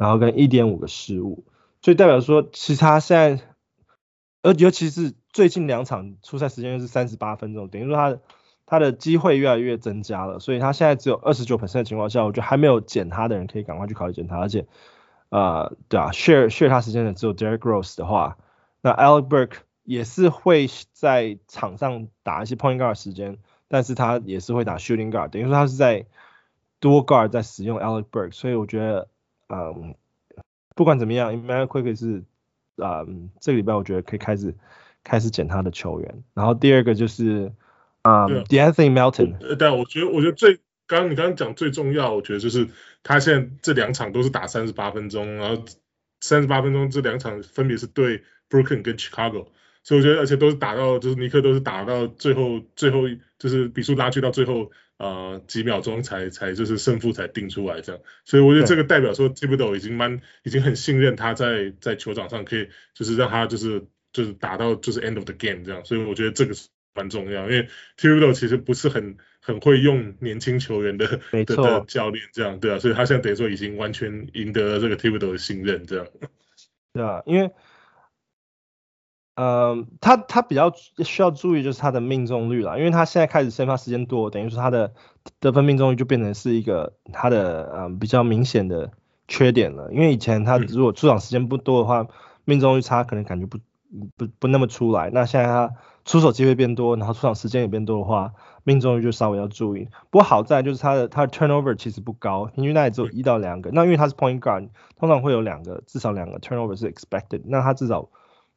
[0.00, 1.44] 然后跟一点五个失误，
[1.82, 3.44] 所以代表说，其实他现在，
[4.40, 8.18] 呃，尤其是最近两场出赛时间又是三十八分钟，等于说他
[8.64, 14.66] 他的机会越来越增加了，所以他现在只有二十九的情况下，我觉得还没有减他的人可以赶快去考虑减他，而且，
[15.28, 18.38] 呃，对啊，share share 他时间的只有 Derrick Rose 的话，
[18.80, 23.36] 那 Alec Burks 也是会在场上打一些 point guard 时间，
[23.68, 26.06] 但是他也是会打 shooting guard，等于说他是在
[26.78, 29.09] 多 guard 在使用 Alec Burks，所以我觉得。
[29.52, 29.94] 嗯，
[30.76, 32.22] 不管怎么样，Immanuel Quickley 是，
[32.76, 34.54] 嗯，这个礼拜我觉得可以开始
[35.02, 36.22] 开始捡他的球员。
[36.34, 37.52] 然后第二个就是，
[38.02, 39.36] 嗯，De'Anthony Melton。
[39.40, 40.54] 呃，对，我觉得我觉得最
[40.86, 42.68] 刚刚你刚刚讲最重要，我觉得就是
[43.02, 45.64] 他现在这两场都是打三十八分钟，然后
[46.20, 49.48] 三十八分钟这两场分别是对 Brooklyn 跟 Chicago，
[49.82, 53.00] 所以我觉得而且都是打到就是尼克都是打到最后最后
[53.38, 54.70] 就是比数拉锯到最后。
[55.00, 76.06] 呃，几秒钟才才就是胜负才定出来这样，所以我觉得这个代表说 Thibodeau 已经蛮已经很信任他在在球场上可以就是让他就是就是打到就是 end of the game 这样，所以我觉得这个是蛮重要，因为 Thibodeau 其实不是很很会用年轻球员的的的教练这样，对啊，所以他现在等于说已经完全赢得了这个 Thibodeau 的信任这样，
[76.92, 77.50] 对啊，因为。
[79.42, 84.92] 嗯，他他比较需要注意就是他的命中率了，因为他现在开始先发时间多，等于说他的
[85.38, 88.90] 得分命中率就变成是一个他的嗯比较明显的
[89.28, 89.90] 缺点了。
[89.92, 92.06] 因为以前他如果出场时间不多的话，
[92.44, 93.56] 命中率差可能感觉不
[94.18, 95.08] 不不那么出来。
[95.08, 95.72] 那现在他
[96.04, 99.88] 出手机会变多，然后出场时间也变多的话，命中率就稍微要注意。
[100.10, 103.70] 不过好在就是他的他的 turnover 其实不高，平均大概只有一到两个。
[103.72, 108.10] 那因为他是 point guard，通常会有两个至少两个 turnover 是 expected，那他至少。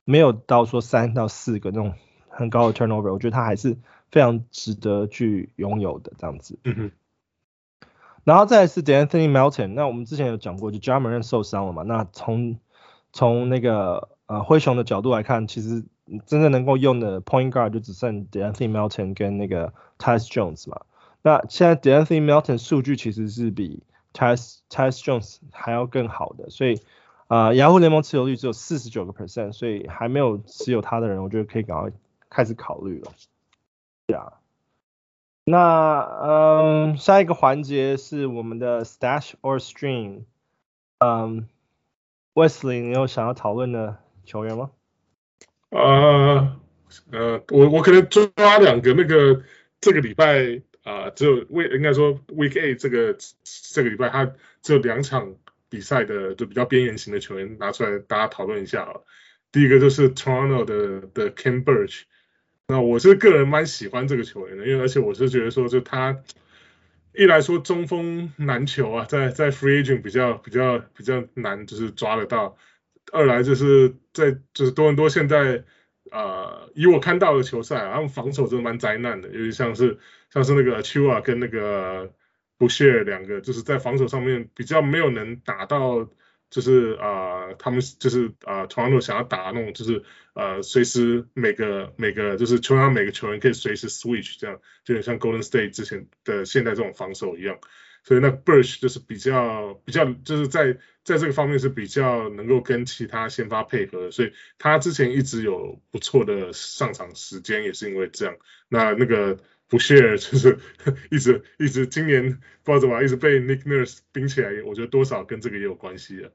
[0.05, 1.93] 没有到说三到四个那种
[2.29, 3.77] 很高的 turnover，我觉得他还是
[4.11, 6.59] 非常值得去拥有的这样子。
[6.63, 6.91] 嗯哼。
[8.23, 12.57] 然后再来是 De'Anthony Melton，那我们之前有讲过，就 Morant 受伤了嘛，那从
[13.11, 15.83] 从那个呃灰熊的角度来看，其实
[16.25, 20.81] 真正能够用的 point guard 就只剩 De'Anthony Melton 跟那个 Tyus Jones 嘛。
[21.21, 26.79] 那现在 De'Anthony Melton 数据其实是比 Tyus Tyus Jones 还要更好的，所以
[27.27, 31.91] 啊、呃，雅虎联盟持有率只有四十九个 percent，所以还没有持有它的人，我觉得可以赶快
[32.29, 33.12] 开始考虑了。
[34.07, 34.33] 对啊，
[35.45, 40.23] 那嗯，下一个环节是我们的 Stash or Stream，
[40.99, 41.47] 嗯
[42.33, 44.71] ，Wesley，你有想要讨论的球员吗？
[45.69, 46.57] 呃
[47.12, 49.41] 呃，我我可能抓两个那个
[49.81, 55.33] 这个礼拜啊、只有 week 应该说 week eight 这个这个礼拜他只有两场
[55.73, 58.93] 比赛的就比较边缘型的球员拿出来大家讨论一下啊。
[59.51, 62.03] 第一个就是 Toronto 的的 Khem Birch，
[62.67, 66.21] 那我是个人蛮喜欢这个球员的，因为而且我是觉得说就他
[67.15, 72.55] 一来说中锋难求啊，在在 Free Agent 比较比较比较难就是抓得到。
[73.12, 75.63] 二来就是在就是多伦多现在，
[76.12, 79.97] 呃，以我看到的球赛啊，他们防守真的蛮灾难的，尤其像是
[80.29, 82.13] 像是那个 Chua 跟那个
[82.57, 86.09] Boucher 两个，就是在防守上面比较没有能打到，
[86.49, 97.57] 就是啊、他们就是啊，Toronto 想要打那种，就是呃，随时每个每个就是球场每个球员可以随时 switch 这样，就像 Golden State 之前的现在这种防守一样。
[98.05, 100.73] 所以那 Birch 就是比较比较就是在
[101.05, 108.35] 在这个方面是比较能够跟其他先发配合，所以他之前一直有不错的上场时间，也是因为这样。
[108.67, 109.39] 那那个
[109.77, 110.59] Boucher 就是
[111.09, 116.29] 一直一直今年不知道怎么一直被 Nick Nurse 冰起来，我觉得多少跟这个也有关系啊。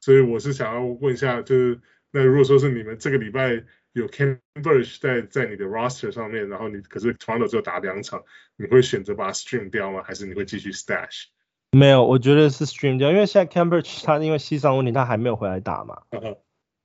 [0.00, 1.80] 所以我是想要问一下，就是
[2.12, 3.64] 那如果说是你们这个礼拜。
[3.94, 8.24] 有 Camberge 在在你的 roster 上面，然后你可是 Toronto 只有打两场，
[8.56, 10.02] 你会选择把它 stream 掉吗？
[10.02, 11.26] 还是你会继续 stash？
[11.70, 16.02] 没有，我觉得是 stream 掉，因为现在 Birch 他因为膝伤问题，他还没有回来打嘛。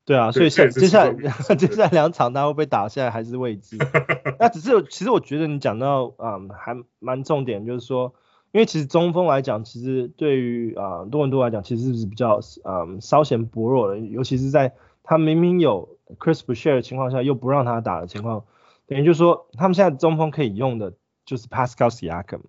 [0.09, 1.13] 对啊，所以下接下来
[1.55, 3.77] 接下来两场他会被打下来还是未知。
[4.39, 8.15] 那只是其实我觉得你讲到嗯还蛮重点，就是说，
[8.51, 15.89] 因为其实中锋来讲，其实对于啊、呃、多伦多来讲，其实是比较嗯稍显薄弱的，尤其是在他明明有。
[16.17, 18.43] Chris Boucher 的情况下又不让他打的情况，
[18.87, 20.93] 等于就是说他们现在中锋可以用的
[21.23, 22.39] 就是 Pascal Siakam。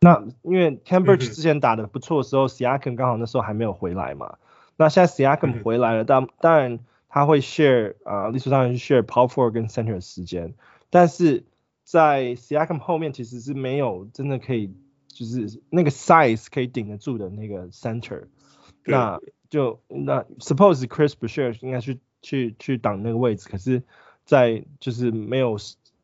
[0.00, 4.38] 那因为 Birch 之前打的不错的时候，Siakam 刚好那时候还没有回来嘛。
[4.76, 6.80] 那现在 Siakam 回来了，当当然
[7.16, 10.52] 他会 share 啊，理所当然是 share power forward 跟 center 的时间，
[10.90, 11.44] 但是
[11.82, 14.74] 在 Siakam 后面其实是没有真的可以
[15.08, 18.24] 就是那个 size 可以顶得住的那个 center。
[18.84, 21.98] 那就那 suppose Chris Boucher 应该去。
[22.22, 23.84] 去去挡那个位置，可是，
[24.24, 25.56] 在就是没有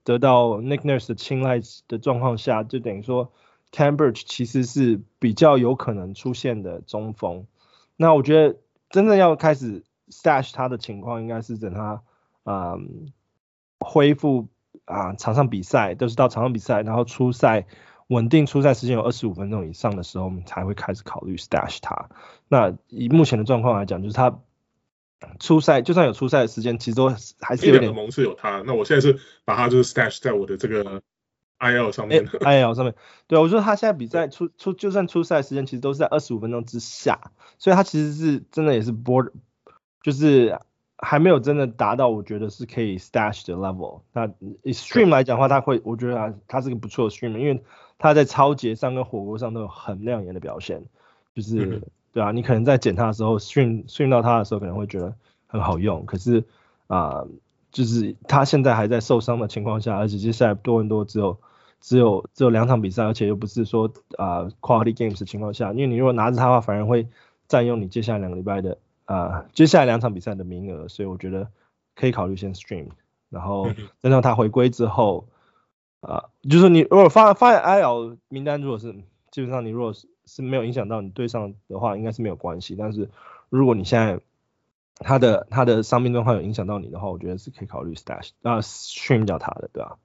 [0.04, 3.32] 得到 Nick Nurse 的青睐的状况下，就等于说
[3.72, 7.46] Khem Birch 其实是比较有可能出现的中锋。
[7.96, 8.56] 那我觉得
[8.88, 12.02] 真正要开始 stash 他的情况，应该是等他
[12.44, 13.12] 啊、嗯、
[13.80, 14.48] 恢复
[14.84, 17.66] 啊场上比赛，都是到场上比赛，然后出赛
[18.06, 22.10] 稳定出赛时间有二十五分钟以上的时候，我们才会开始考虑 stash 他。
[22.48, 24.38] 那以目前的状况来讲，就是他。
[25.38, 27.08] 初赛就算有初赛的时间，其实都
[27.40, 27.94] 还是有点。
[27.94, 31.00] 盟是有他，那我现在是把他就是 stash 在我的这个
[31.60, 32.26] IL 上面。
[32.26, 32.96] IL 上面，
[33.28, 39.30] 对，我觉得他现在比赛出出就算出赛时间，其实都是在二十五分钟之下，所以他其实是真的也是 board，
[40.02, 40.58] 就是
[40.98, 44.00] 还没有真的达到我觉得是可以 stash 的 level。
[44.12, 44.28] 那
[44.62, 47.62] 以 stream 来讲的话，他会，我觉得他他是个不错的 stream，因为
[47.98, 50.82] 他在超节上跟火锅上都有很亮眼的表现，
[51.34, 51.64] 就是。
[51.64, 51.82] 嗯
[52.14, 55.14] 对啊，你可能在捡他的时候训训到他的时候，可能会觉得
[55.46, 56.04] 很好用。
[56.04, 56.44] 可是
[56.86, 57.28] 啊、呃，
[57.70, 61.38] 就是他现在还在受伤的情况下，而且接下来多伦多只有
[61.80, 67.08] 只有只有两场比赛，而且又不是说啊、呃、quality games 的情况下，因为你如果拿着他的话，反而会
[67.48, 68.76] 占用你接下来两个礼拜的啊、
[69.16, 71.48] 呃、接下来两场比赛的名额，所以我觉得
[71.94, 72.88] 可以考虑先 stream，
[73.30, 75.28] 然后等到他回归之后
[76.00, 78.92] 啊、呃，就是你如果发发现 IL 名单，如果是
[79.30, 80.08] 基本上你如果是。
[80.24, 82.76] 是没有影响到你对上的话，应该是没有关系。
[82.76, 83.10] 但是
[83.50, 84.20] 如果你现在
[84.94, 89.98] 他的他的伤病状况有影响到你的话，我觉得是可以考虑 stash 啊 stream 掉他的，对吧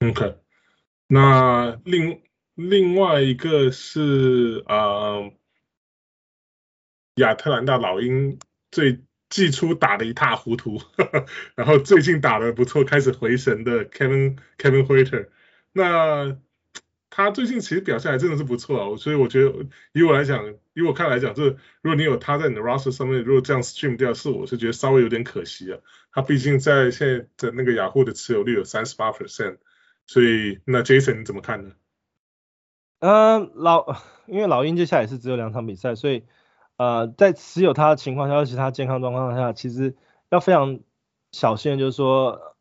[0.00, 0.38] ？OK，
[1.08, 2.22] 那另
[2.54, 5.32] 另外一个是啊、呃，
[7.16, 8.38] 亚特兰大老鹰
[8.70, 15.28] 最季初打得一塌糊涂，呵 呵然后最近打得不错，开始回神的 Kevin Kevin Huerter
[15.72, 16.38] 那。
[17.14, 21.44] 他最近其实表现还真的是不错啊，所以我觉得以我来讲，以我看来讲，这
[21.82, 25.78] 如果你有他在你的 roster 上面，如果这样 stream 掉，是我是觉得稍微有点可惜啊。
[26.10, 27.06] 他毕竟在现
[27.36, 29.58] 在的那个雅虎的持有率有三十八 percent，
[30.06, 31.72] 所以那 Jason 你怎么看呢？
[33.00, 33.94] 嗯，老
[34.26, 36.24] 因为老鹰接下来是只有两场比赛，所以
[36.76, 39.96] 呃在持有它的情况下，而且他健康状况下，其实
[40.30, 40.80] 要非常
[41.32, 42.56] 小心，就是说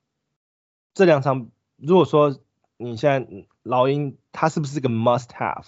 [0.94, 1.48] 这两场
[1.78, 2.38] 如果说。
[2.84, 5.66] 你现在老鹰它是不是个 must have？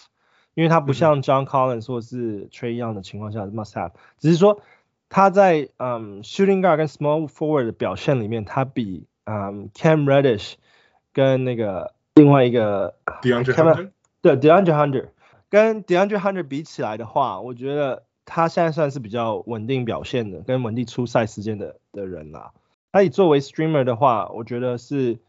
[0.55, 4.61] 因为它不像 John Collins 或是 Trae Young 的情况下 must have，只是说
[5.09, 10.55] 他在嗯 shooting guard 跟 small forward 的表现里面，他比嗯 Cam Reddish
[11.11, 13.91] 跟那个另外一个 DeAndre Hunter
[14.23, 15.09] 对 DeAndre Hunter
[15.51, 22.53] 跟 DeAndre Hunter 比起来的话，我觉得他现在算是比较稳定表现的，跟稳定出赛时间的的人啦。
[22.91, 25.19] 他以作为 streamer 的话，我觉得是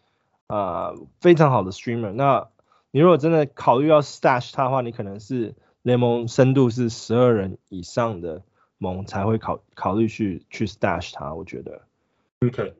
[0.49, 2.13] 呃非常好的 streamer。
[2.13, 2.49] 那
[2.91, 8.43] 你如果真的考虑要 stash 他的话，你可能是联盟深度是十二人以上的
[8.79, 11.83] 盟才会考考虑去去 stash 他，我觉得。
[12.41, 12.75] OK。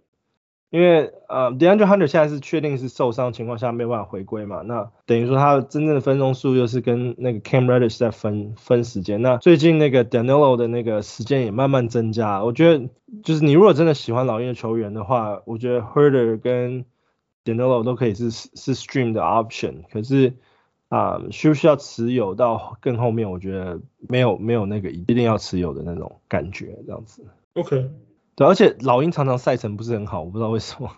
[0.75, 9.23] 因为呃 DeAndre Hunter 现在是确定是受伤情况下没有办法回归嘛，那等于说他真正的分钟数又是跟那个 Cam Reddish 在分分时间。
[9.23, 12.91] 那最近那个 Danilo 的那个时间也慢慢增加，我觉得
[13.23, 16.85] 就是你如果真的喜欢老鹰的球员的话，我觉得 Herder 跟
[17.45, 20.33] Danilo 都可以是是 stream 的 option，可是
[20.89, 23.31] 啊、需不需要持有到更后面？
[23.31, 27.25] 我觉得没有没有那个一定要持有的那种感觉，这样子。
[27.55, 27.91] OK，
[28.37, 30.91] 对，而且老鹰常常赛程不是很好，我不知道为什么。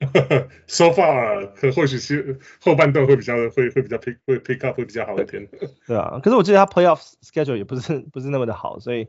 [0.66, 5.46] so far，或许是后半段会比较会会比较 pick 会 pick up 会比较好一点。
[5.86, 9.08] 对啊，可是我记得他 playoff schedule 也不是不是那么的好，所以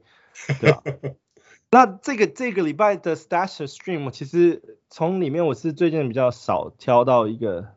[0.60, 0.82] 对啊。
[1.74, 7.68] 那这个这个礼拜的 Stash Stream，其实从里面我是最近比较少挑到一个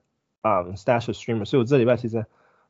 [0.40, 2.26] 啊、um, Stash Stream，所以我这礼拜其实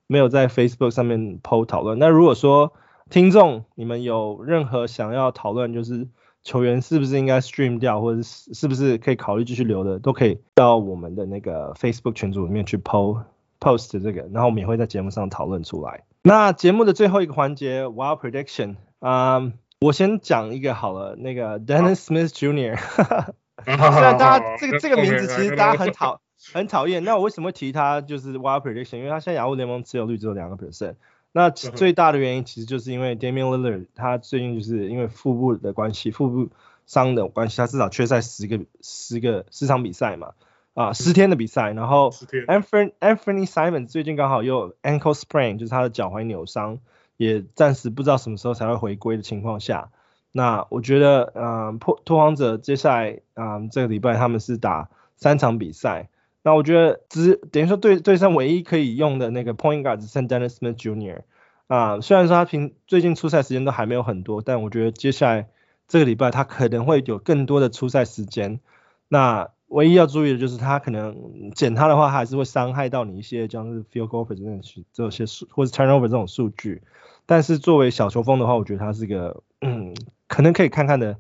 [0.06, 1.98] 没有在 Facebook 上面 PO 讨论。
[1.98, 2.74] 那如果说
[3.08, 6.06] 听众你们有任何想要讨论，就是
[6.44, 13.22] 球员是不是应该 Stream 掉，或者是是不是可以考虑继续留的，都可以到我们的那个 Facebook 群组里面去 PO
[13.58, 16.04] post 这个，然后我们也会在节目上讨论出来。
[16.22, 19.50] 那节目的最后一个环节，Wild Prediction，啊、um,。
[19.80, 22.78] 我先讲一个好了，那个 Dennis Smith Jr.，
[23.64, 26.20] 虽然大家这个这个名字其实大家很讨
[26.54, 28.00] 很讨厌，那我为什么会提他？
[28.00, 30.94] 就是 Wild Prediction，因为他现在亚乌联盟持有率只有两个 percent。
[31.36, 36.48] 那最大的原因其实就是因为 Damian Lillard 他最近就是因为腹部的关系，腹部
[36.86, 40.32] 伤的关系，他至少缺赛十个十个十场比赛嘛，
[40.72, 41.72] 啊十天的比赛。
[41.72, 46.78] 然后 Anthony Anthony Simons 最近刚好又 ankle sprain，就是他的脚踝扭伤。
[47.16, 49.92] 也暂时不知道什么时候才会回归的情况下，
[50.32, 56.08] 那我觉得，嗯，破拓荒者接下来，嗯，这个礼拜他们是打三场比赛，
[56.44, 61.22] 那我觉得只等于说对对上唯一可以用的那个 point guard 只剩 Dennis Smith Jr.
[61.66, 65.48] 啊，虽然说他平最近出赛时间都还没有很多，但我觉得接下来
[65.88, 68.60] 这个礼拜他可能会有更多的出赛时间，
[69.08, 69.48] 那。
[69.68, 76.82] 唯一要注意的就是他可能减他的话，还是会伤害到你一些，像是 field goal percentage 这些数，或者 turnover 这种数据。
[77.26, 79.92] 但是作为小球风的话，我觉得他是个，嗯，
[80.28, 81.16] 可能可以看看的，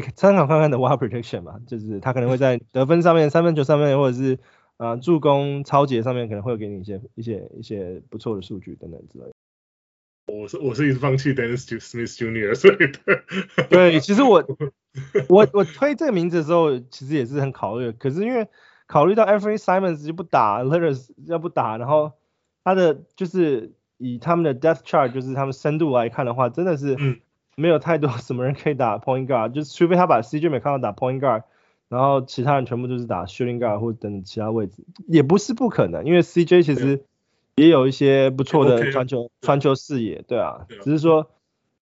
[0.00, 1.60] 可以参考看看的 wild prediction 吧。
[1.66, 4.38] 就是他可能会在得分上面、三分球上面，或者是
[4.78, 9.32] 呃助攻、抄截上面，可能会给你一些、一些、一些不错的数据等等之类的。
[10.32, 12.54] 我是我是一直放弃 Dennis Smith Jr.
[12.54, 14.42] 所以对，对，其实我
[15.28, 18.46] 我我推这个名字的时候，其实也是很考虑，可是因为
[18.86, 22.12] 考虑到 Every Simons 就不打，Lillard 要不打，然后
[22.62, 26.96] 他的就是以他们的 Death Chart 就是他们深度来看的话，真的是
[27.56, 31.42] 没有太多 什么人可以打 Point Guard，就是除非他把 CJ McCollum 打 Point Guard，
[31.88, 37.04] 然后其他人全部就是打 Shooting Guard 或者等等其他位置，也不是不可能，因为 CJ 其实。
[37.54, 41.30] 也有一些不错的传球传球视野，对啊，只是说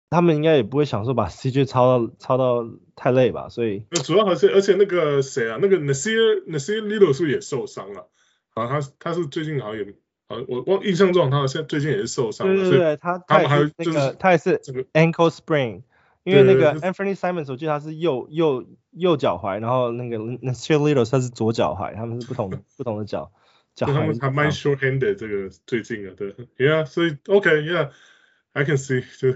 [0.09, 3.82] 他们应该也不会想说把 CJ 抄到抄到太累吧，所以。
[3.90, 8.06] 那主要还是而且那个谁啊，那个 Nassir Nassir Little 是不是也受伤了？
[8.50, 9.94] 好像他他是最近好像也，
[10.29, 12.55] 好像我我印象中他现在最近也是受伤了。
[12.55, 14.59] 对对对，他他们还有那个他也是
[14.93, 15.83] ankle sprain，
[16.24, 23.33] 因为那个 Anthony Simons 我记得他是右右右脚踝，然后那个 Little 他是左脚踝，他们是不同不同的脚。
[23.81, 29.29] 他们还蛮 short-handed 这个最近啊，对，Yeah，所以 OK，Yeah，I can see，就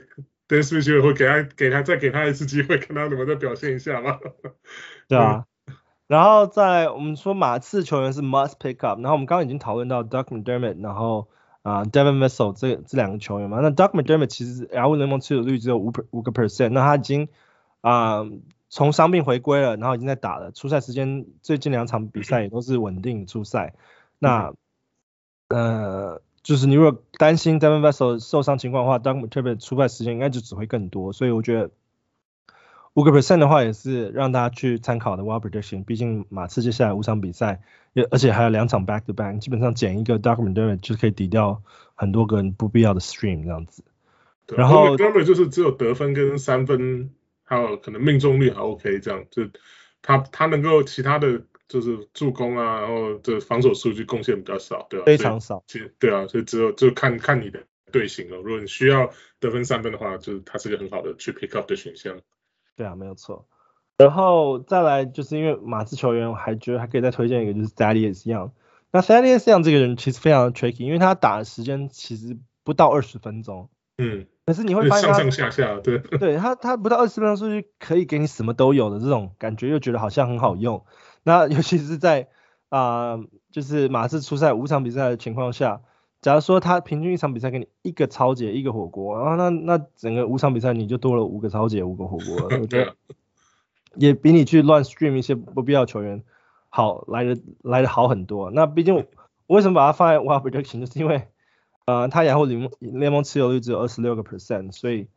[0.49, 4.19] Dennis Smith 会给他给他再给他一次机会，看他能不能再表现一下嘛。
[5.07, 5.45] 对啊，
[6.13, 11.29] 然后在我们说马刺球员是 must pick up，然后我们刚刚已经讨论到 Doug McDermott，然后
[11.63, 17.29] 啊、呃、Devin Vessel 这这两个球员嘛，那 Doug McDermott 其实 L 联盟持有率只有五五个 percent，那他已经
[17.81, 18.27] 啊、
[18.69, 23.73] 从伤病回归了，然后已经在打了，出赛时间最近两场比赛也都是稳定出赛。
[24.19, 24.53] 那，
[25.49, 31.71] 呃，就是你如果担心 Devin Vessel 受伤情况的话，，Doc 特别出赛时间应该就只会更多，所以我觉得
[32.95, 35.85] 五个 percent 的话也是让大家去参考的 wild prediction。
[35.85, 37.63] 毕竟马刺接下来五场比赛，
[37.93, 41.63] 也而且还有两场 back to back，基本上捡一个 Doug McDermott 就可以抵掉
[41.95, 43.83] 很多个不必要的 stream 这样子。
[44.49, 47.11] 然后 McDermott 就是只有得分跟三分，
[47.45, 49.43] 还有可能命中率还 OK 这样，就
[50.03, 51.43] 他他能够其他的。
[51.69, 55.07] 就是助攻啊，然后这防守数据贡献比较少，对吧？
[55.07, 55.65] 非常少。
[55.67, 58.37] 其实对啊，所以只有就看看你的队形了。
[58.37, 62.19] 如果你需要得分三分的话，就是它是个很好的去 pick up 的选项。
[62.77, 63.47] 对啊，没有错。
[63.99, 68.51] 然后再来就是因为马刺球员，我还觉得还可以再推荐一个，就是 Thaddeus Young。
[68.91, 73.69] 那 Thaddeus Young 这个人其实非常的 tricky，因为他打的时间其实不到二十分钟。
[73.99, 74.27] 嗯。
[74.45, 75.99] 可是你会发现他上上下下，对。
[75.99, 80.85] 对他他不到二十分钟数据可以给你什么都有的这种感觉，又觉得好像很好用。
[81.23, 82.29] 那尤其是在
[82.71, 85.83] 啊、呃，就是马刺出赛五场比赛的情况下，
[86.23, 92.97] 假如说他平均一场比赛给你一个超解一个火锅，然后那那整个五场比赛你就多了五个超解五个火锅，我觉得
[93.97, 96.23] 也比你去乱 stream 一些不必要球员
[96.71, 98.51] 好来的来的好很多。
[98.51, 99.05] 那毕竟我
[99.49, 101.29] 为什么把它放在 wild prediction，就是因为
[101.85, 105.09] 呃他然后联盟联盟持有率只有二十六个 percent，所以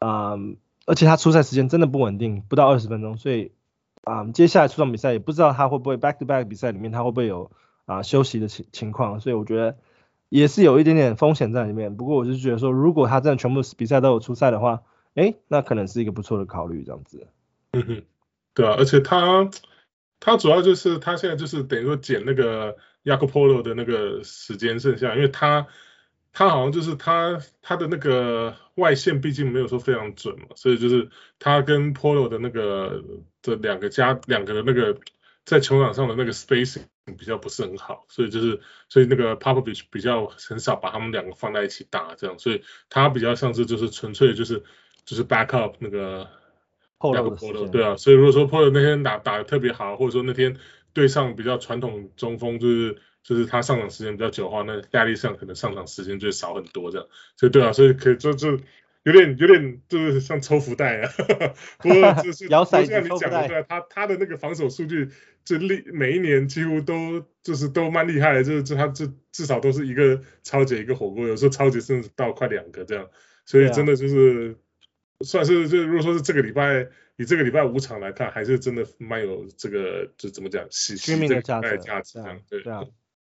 [0.00, 0.38] 啊、呃，
[0.86, 3.52] 而且他出赛时间真的不稳定，不到二十分钟，所以。
[4.04, 7.50] 啊、嗯，接下来出场比赛也不知道他会不会 back to back 比赛里面他会不会有
[7.84, 9.76] 啊、呃、休息的情情况，所以我觉得
[10.28, 11.96] 也是有一点点风险在里面。
[11.96, 14.82] 不过我就觉得说，如果他真的全部比赛都有出赛的话，
[15.14, 17.26] 哎，那可能是一个不错的考虑这样子。
[17.72, 18.02] 嗯哼，
[18.54, 19.50] 对啊，而且他
[20.20, 25.66] 他主要就是他现在就是等于说减那个 Jakob Poeltl 的那个时间剩下，因为他。
[26.30, 31.08] 他好像就是他他的那个外线毕竟没有说非常准嘛，所以就是
[31.40, 33.02] 他跟 Polo 的那个
[33.42, 34.96] 这两个加两个的那个
[35.48, 36.84] 在球场上的那个 spacing
[37.18, 44.62] 比较不是很好，所以就是所以那个 Popovich 比较很少把他们两个放在一起打这样，所以他比较像是就是纯粹就是
[45.04, 46.28] 就是 back up 那个
[46.98, 50.58] Poeltl 对啊，所以如果说 Poeltl 那天打打的特别好，或者说那天
[50.92, 52.98] 对上比较传统中锋就是。
[53.24, 58.58] 就是他上场时间比较久的话，那压力上可能上场时间就会少很多这样，所以对啊，所以可以就就
[59.08, 61.10] 有点有点就是像抽福袋啊，
[61.80, 65.08] 不过就是就像你讲的，他他的那个防守数据，
[65.46, 73.08] 就历每一年几乎都就是都蛮厉害的，就是他至至少都是一个超级一个火锅，有时候超级甚至到快两个这样，
[73.46, 74.56] 所以真的就是、
[75.20, 76.86] 啊、算是就如果说是这个礼拜
[77.16, 82.62] 以这个礼拜五场来看，还是真的蛮有这个就怎么讲喜喜这个价值价值这样，对。
[82.62, 82.84] 对啊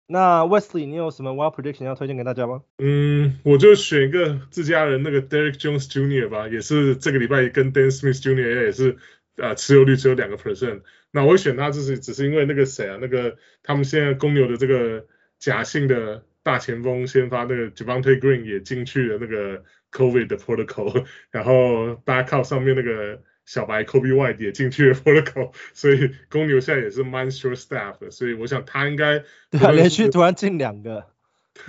[0.08, 2.62] 那 Wesley，你有什么 Wild Prediction 要推荐给大家吗？
[2.78, 6.28] 嗯，我就选一个自家人那个 Derrick Jones Jr.
[6.28, 8.64] 吧，也是这个礼拜跟 Dan Smith Jr.
[8.66, 8.92] 也是
[9.36, 10.82] 啊、呃、持有率只有两个 percent。
[11.10, 15.06] 那我选他，就是只是因为那个谁啊，那个他们现在公牛的这个
[15.38, 23.20] 假性的大前锋先发那个 Javante Green 也进去了那个 COVID 的 protocol，然后 backup 上面那个。
[23.46, 29.20] 小白 Coby White 也进去了 protocol，所以公牛现在也是 m a n s u r e staff，所以我想他应该
[29.50, 31.06] 对啊，连续突然进两个，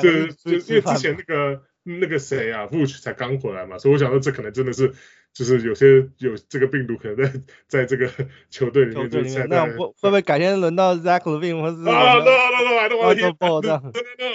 [0.00, 4.92] 就就因为之前那个那个谁啊，Vooch 才刚回来嘛，所以我想说这可能真的是
[5.32, 8.10] 就是有些有这个病毒可能在在这个
[8.50, 13.82] 球队里面就在，那会会不会改天轮到 Zach Levine 或是啊 no no no I don't want to hear 这样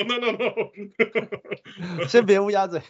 [0.07, 2.81] no no no no 先别乌鸦嘴。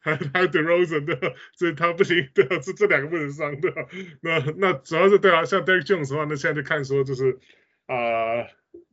[0.00, 1.32] 还还有 DeRozan 对吧？
[1.56, 2.58] 所以他不行对吧？
[2.62, 3.82] 这这两个不能伤对吧？
[4.22, 7.38] 那那主要是对啊，像 Derrick Jones 的话，那现在就看说就是
[7.86, 8.46] 啊、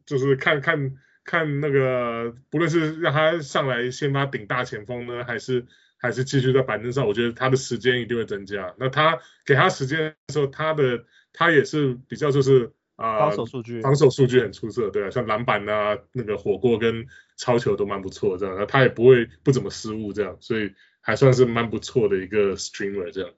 [0.05, 5.65] 就是看看看那个，不论是让他上来先发顶大前锋呢，还是
[5.97, 8.73] 还是继续在板凳上，我觉得他的时间一定会增加。
[8.77, 12.71] 那他给他时间的时候，他的他也是比较就是。
[12.97, 17.05] 啊，防守数据，防守数据很出色，对啊，像篮板啊，那个火锅跟
[17.37, 23.29] 超球都蛮不错，这样，他也不会不怎么失误，这样，所以还算是蛮不错的一个 streamer 这样。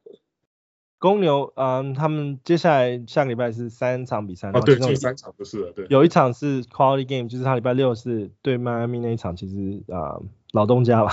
[0.98, 11.12] 公牛，嗯，他们接下来下个礼拜是三场比赛，啊，对，就三场就是了，对，有一场是 quality game，就是他礼拜六是对迈阿密那一场，其实啊、呃，老东家吧，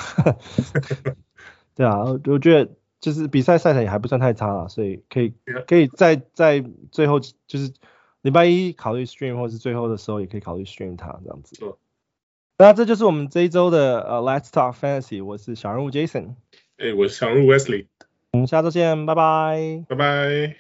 [1.74, 2.70] 对啊，我觉得
[3.00, 5.34] 就是比赛赛程也还不算太差了，所以可以
[5.66, 7.72] 可以在在最后就是。
[8.26, 11.54] 礼拜一考虑 stream，或是最后的时候也可以考虑 stream 它这样子。
[11.54, 11.78] 错。
[12.58, 16.34] 那这就是我们这一周的呃 Let's Talk Fantasy，我是小人物 Jason。
[16.76, 17.86] 哎，我是小人物 Wesley。
[18.32, 19.84] 我们下周见，拜拜。
[19.88, 20.56] 拜拜。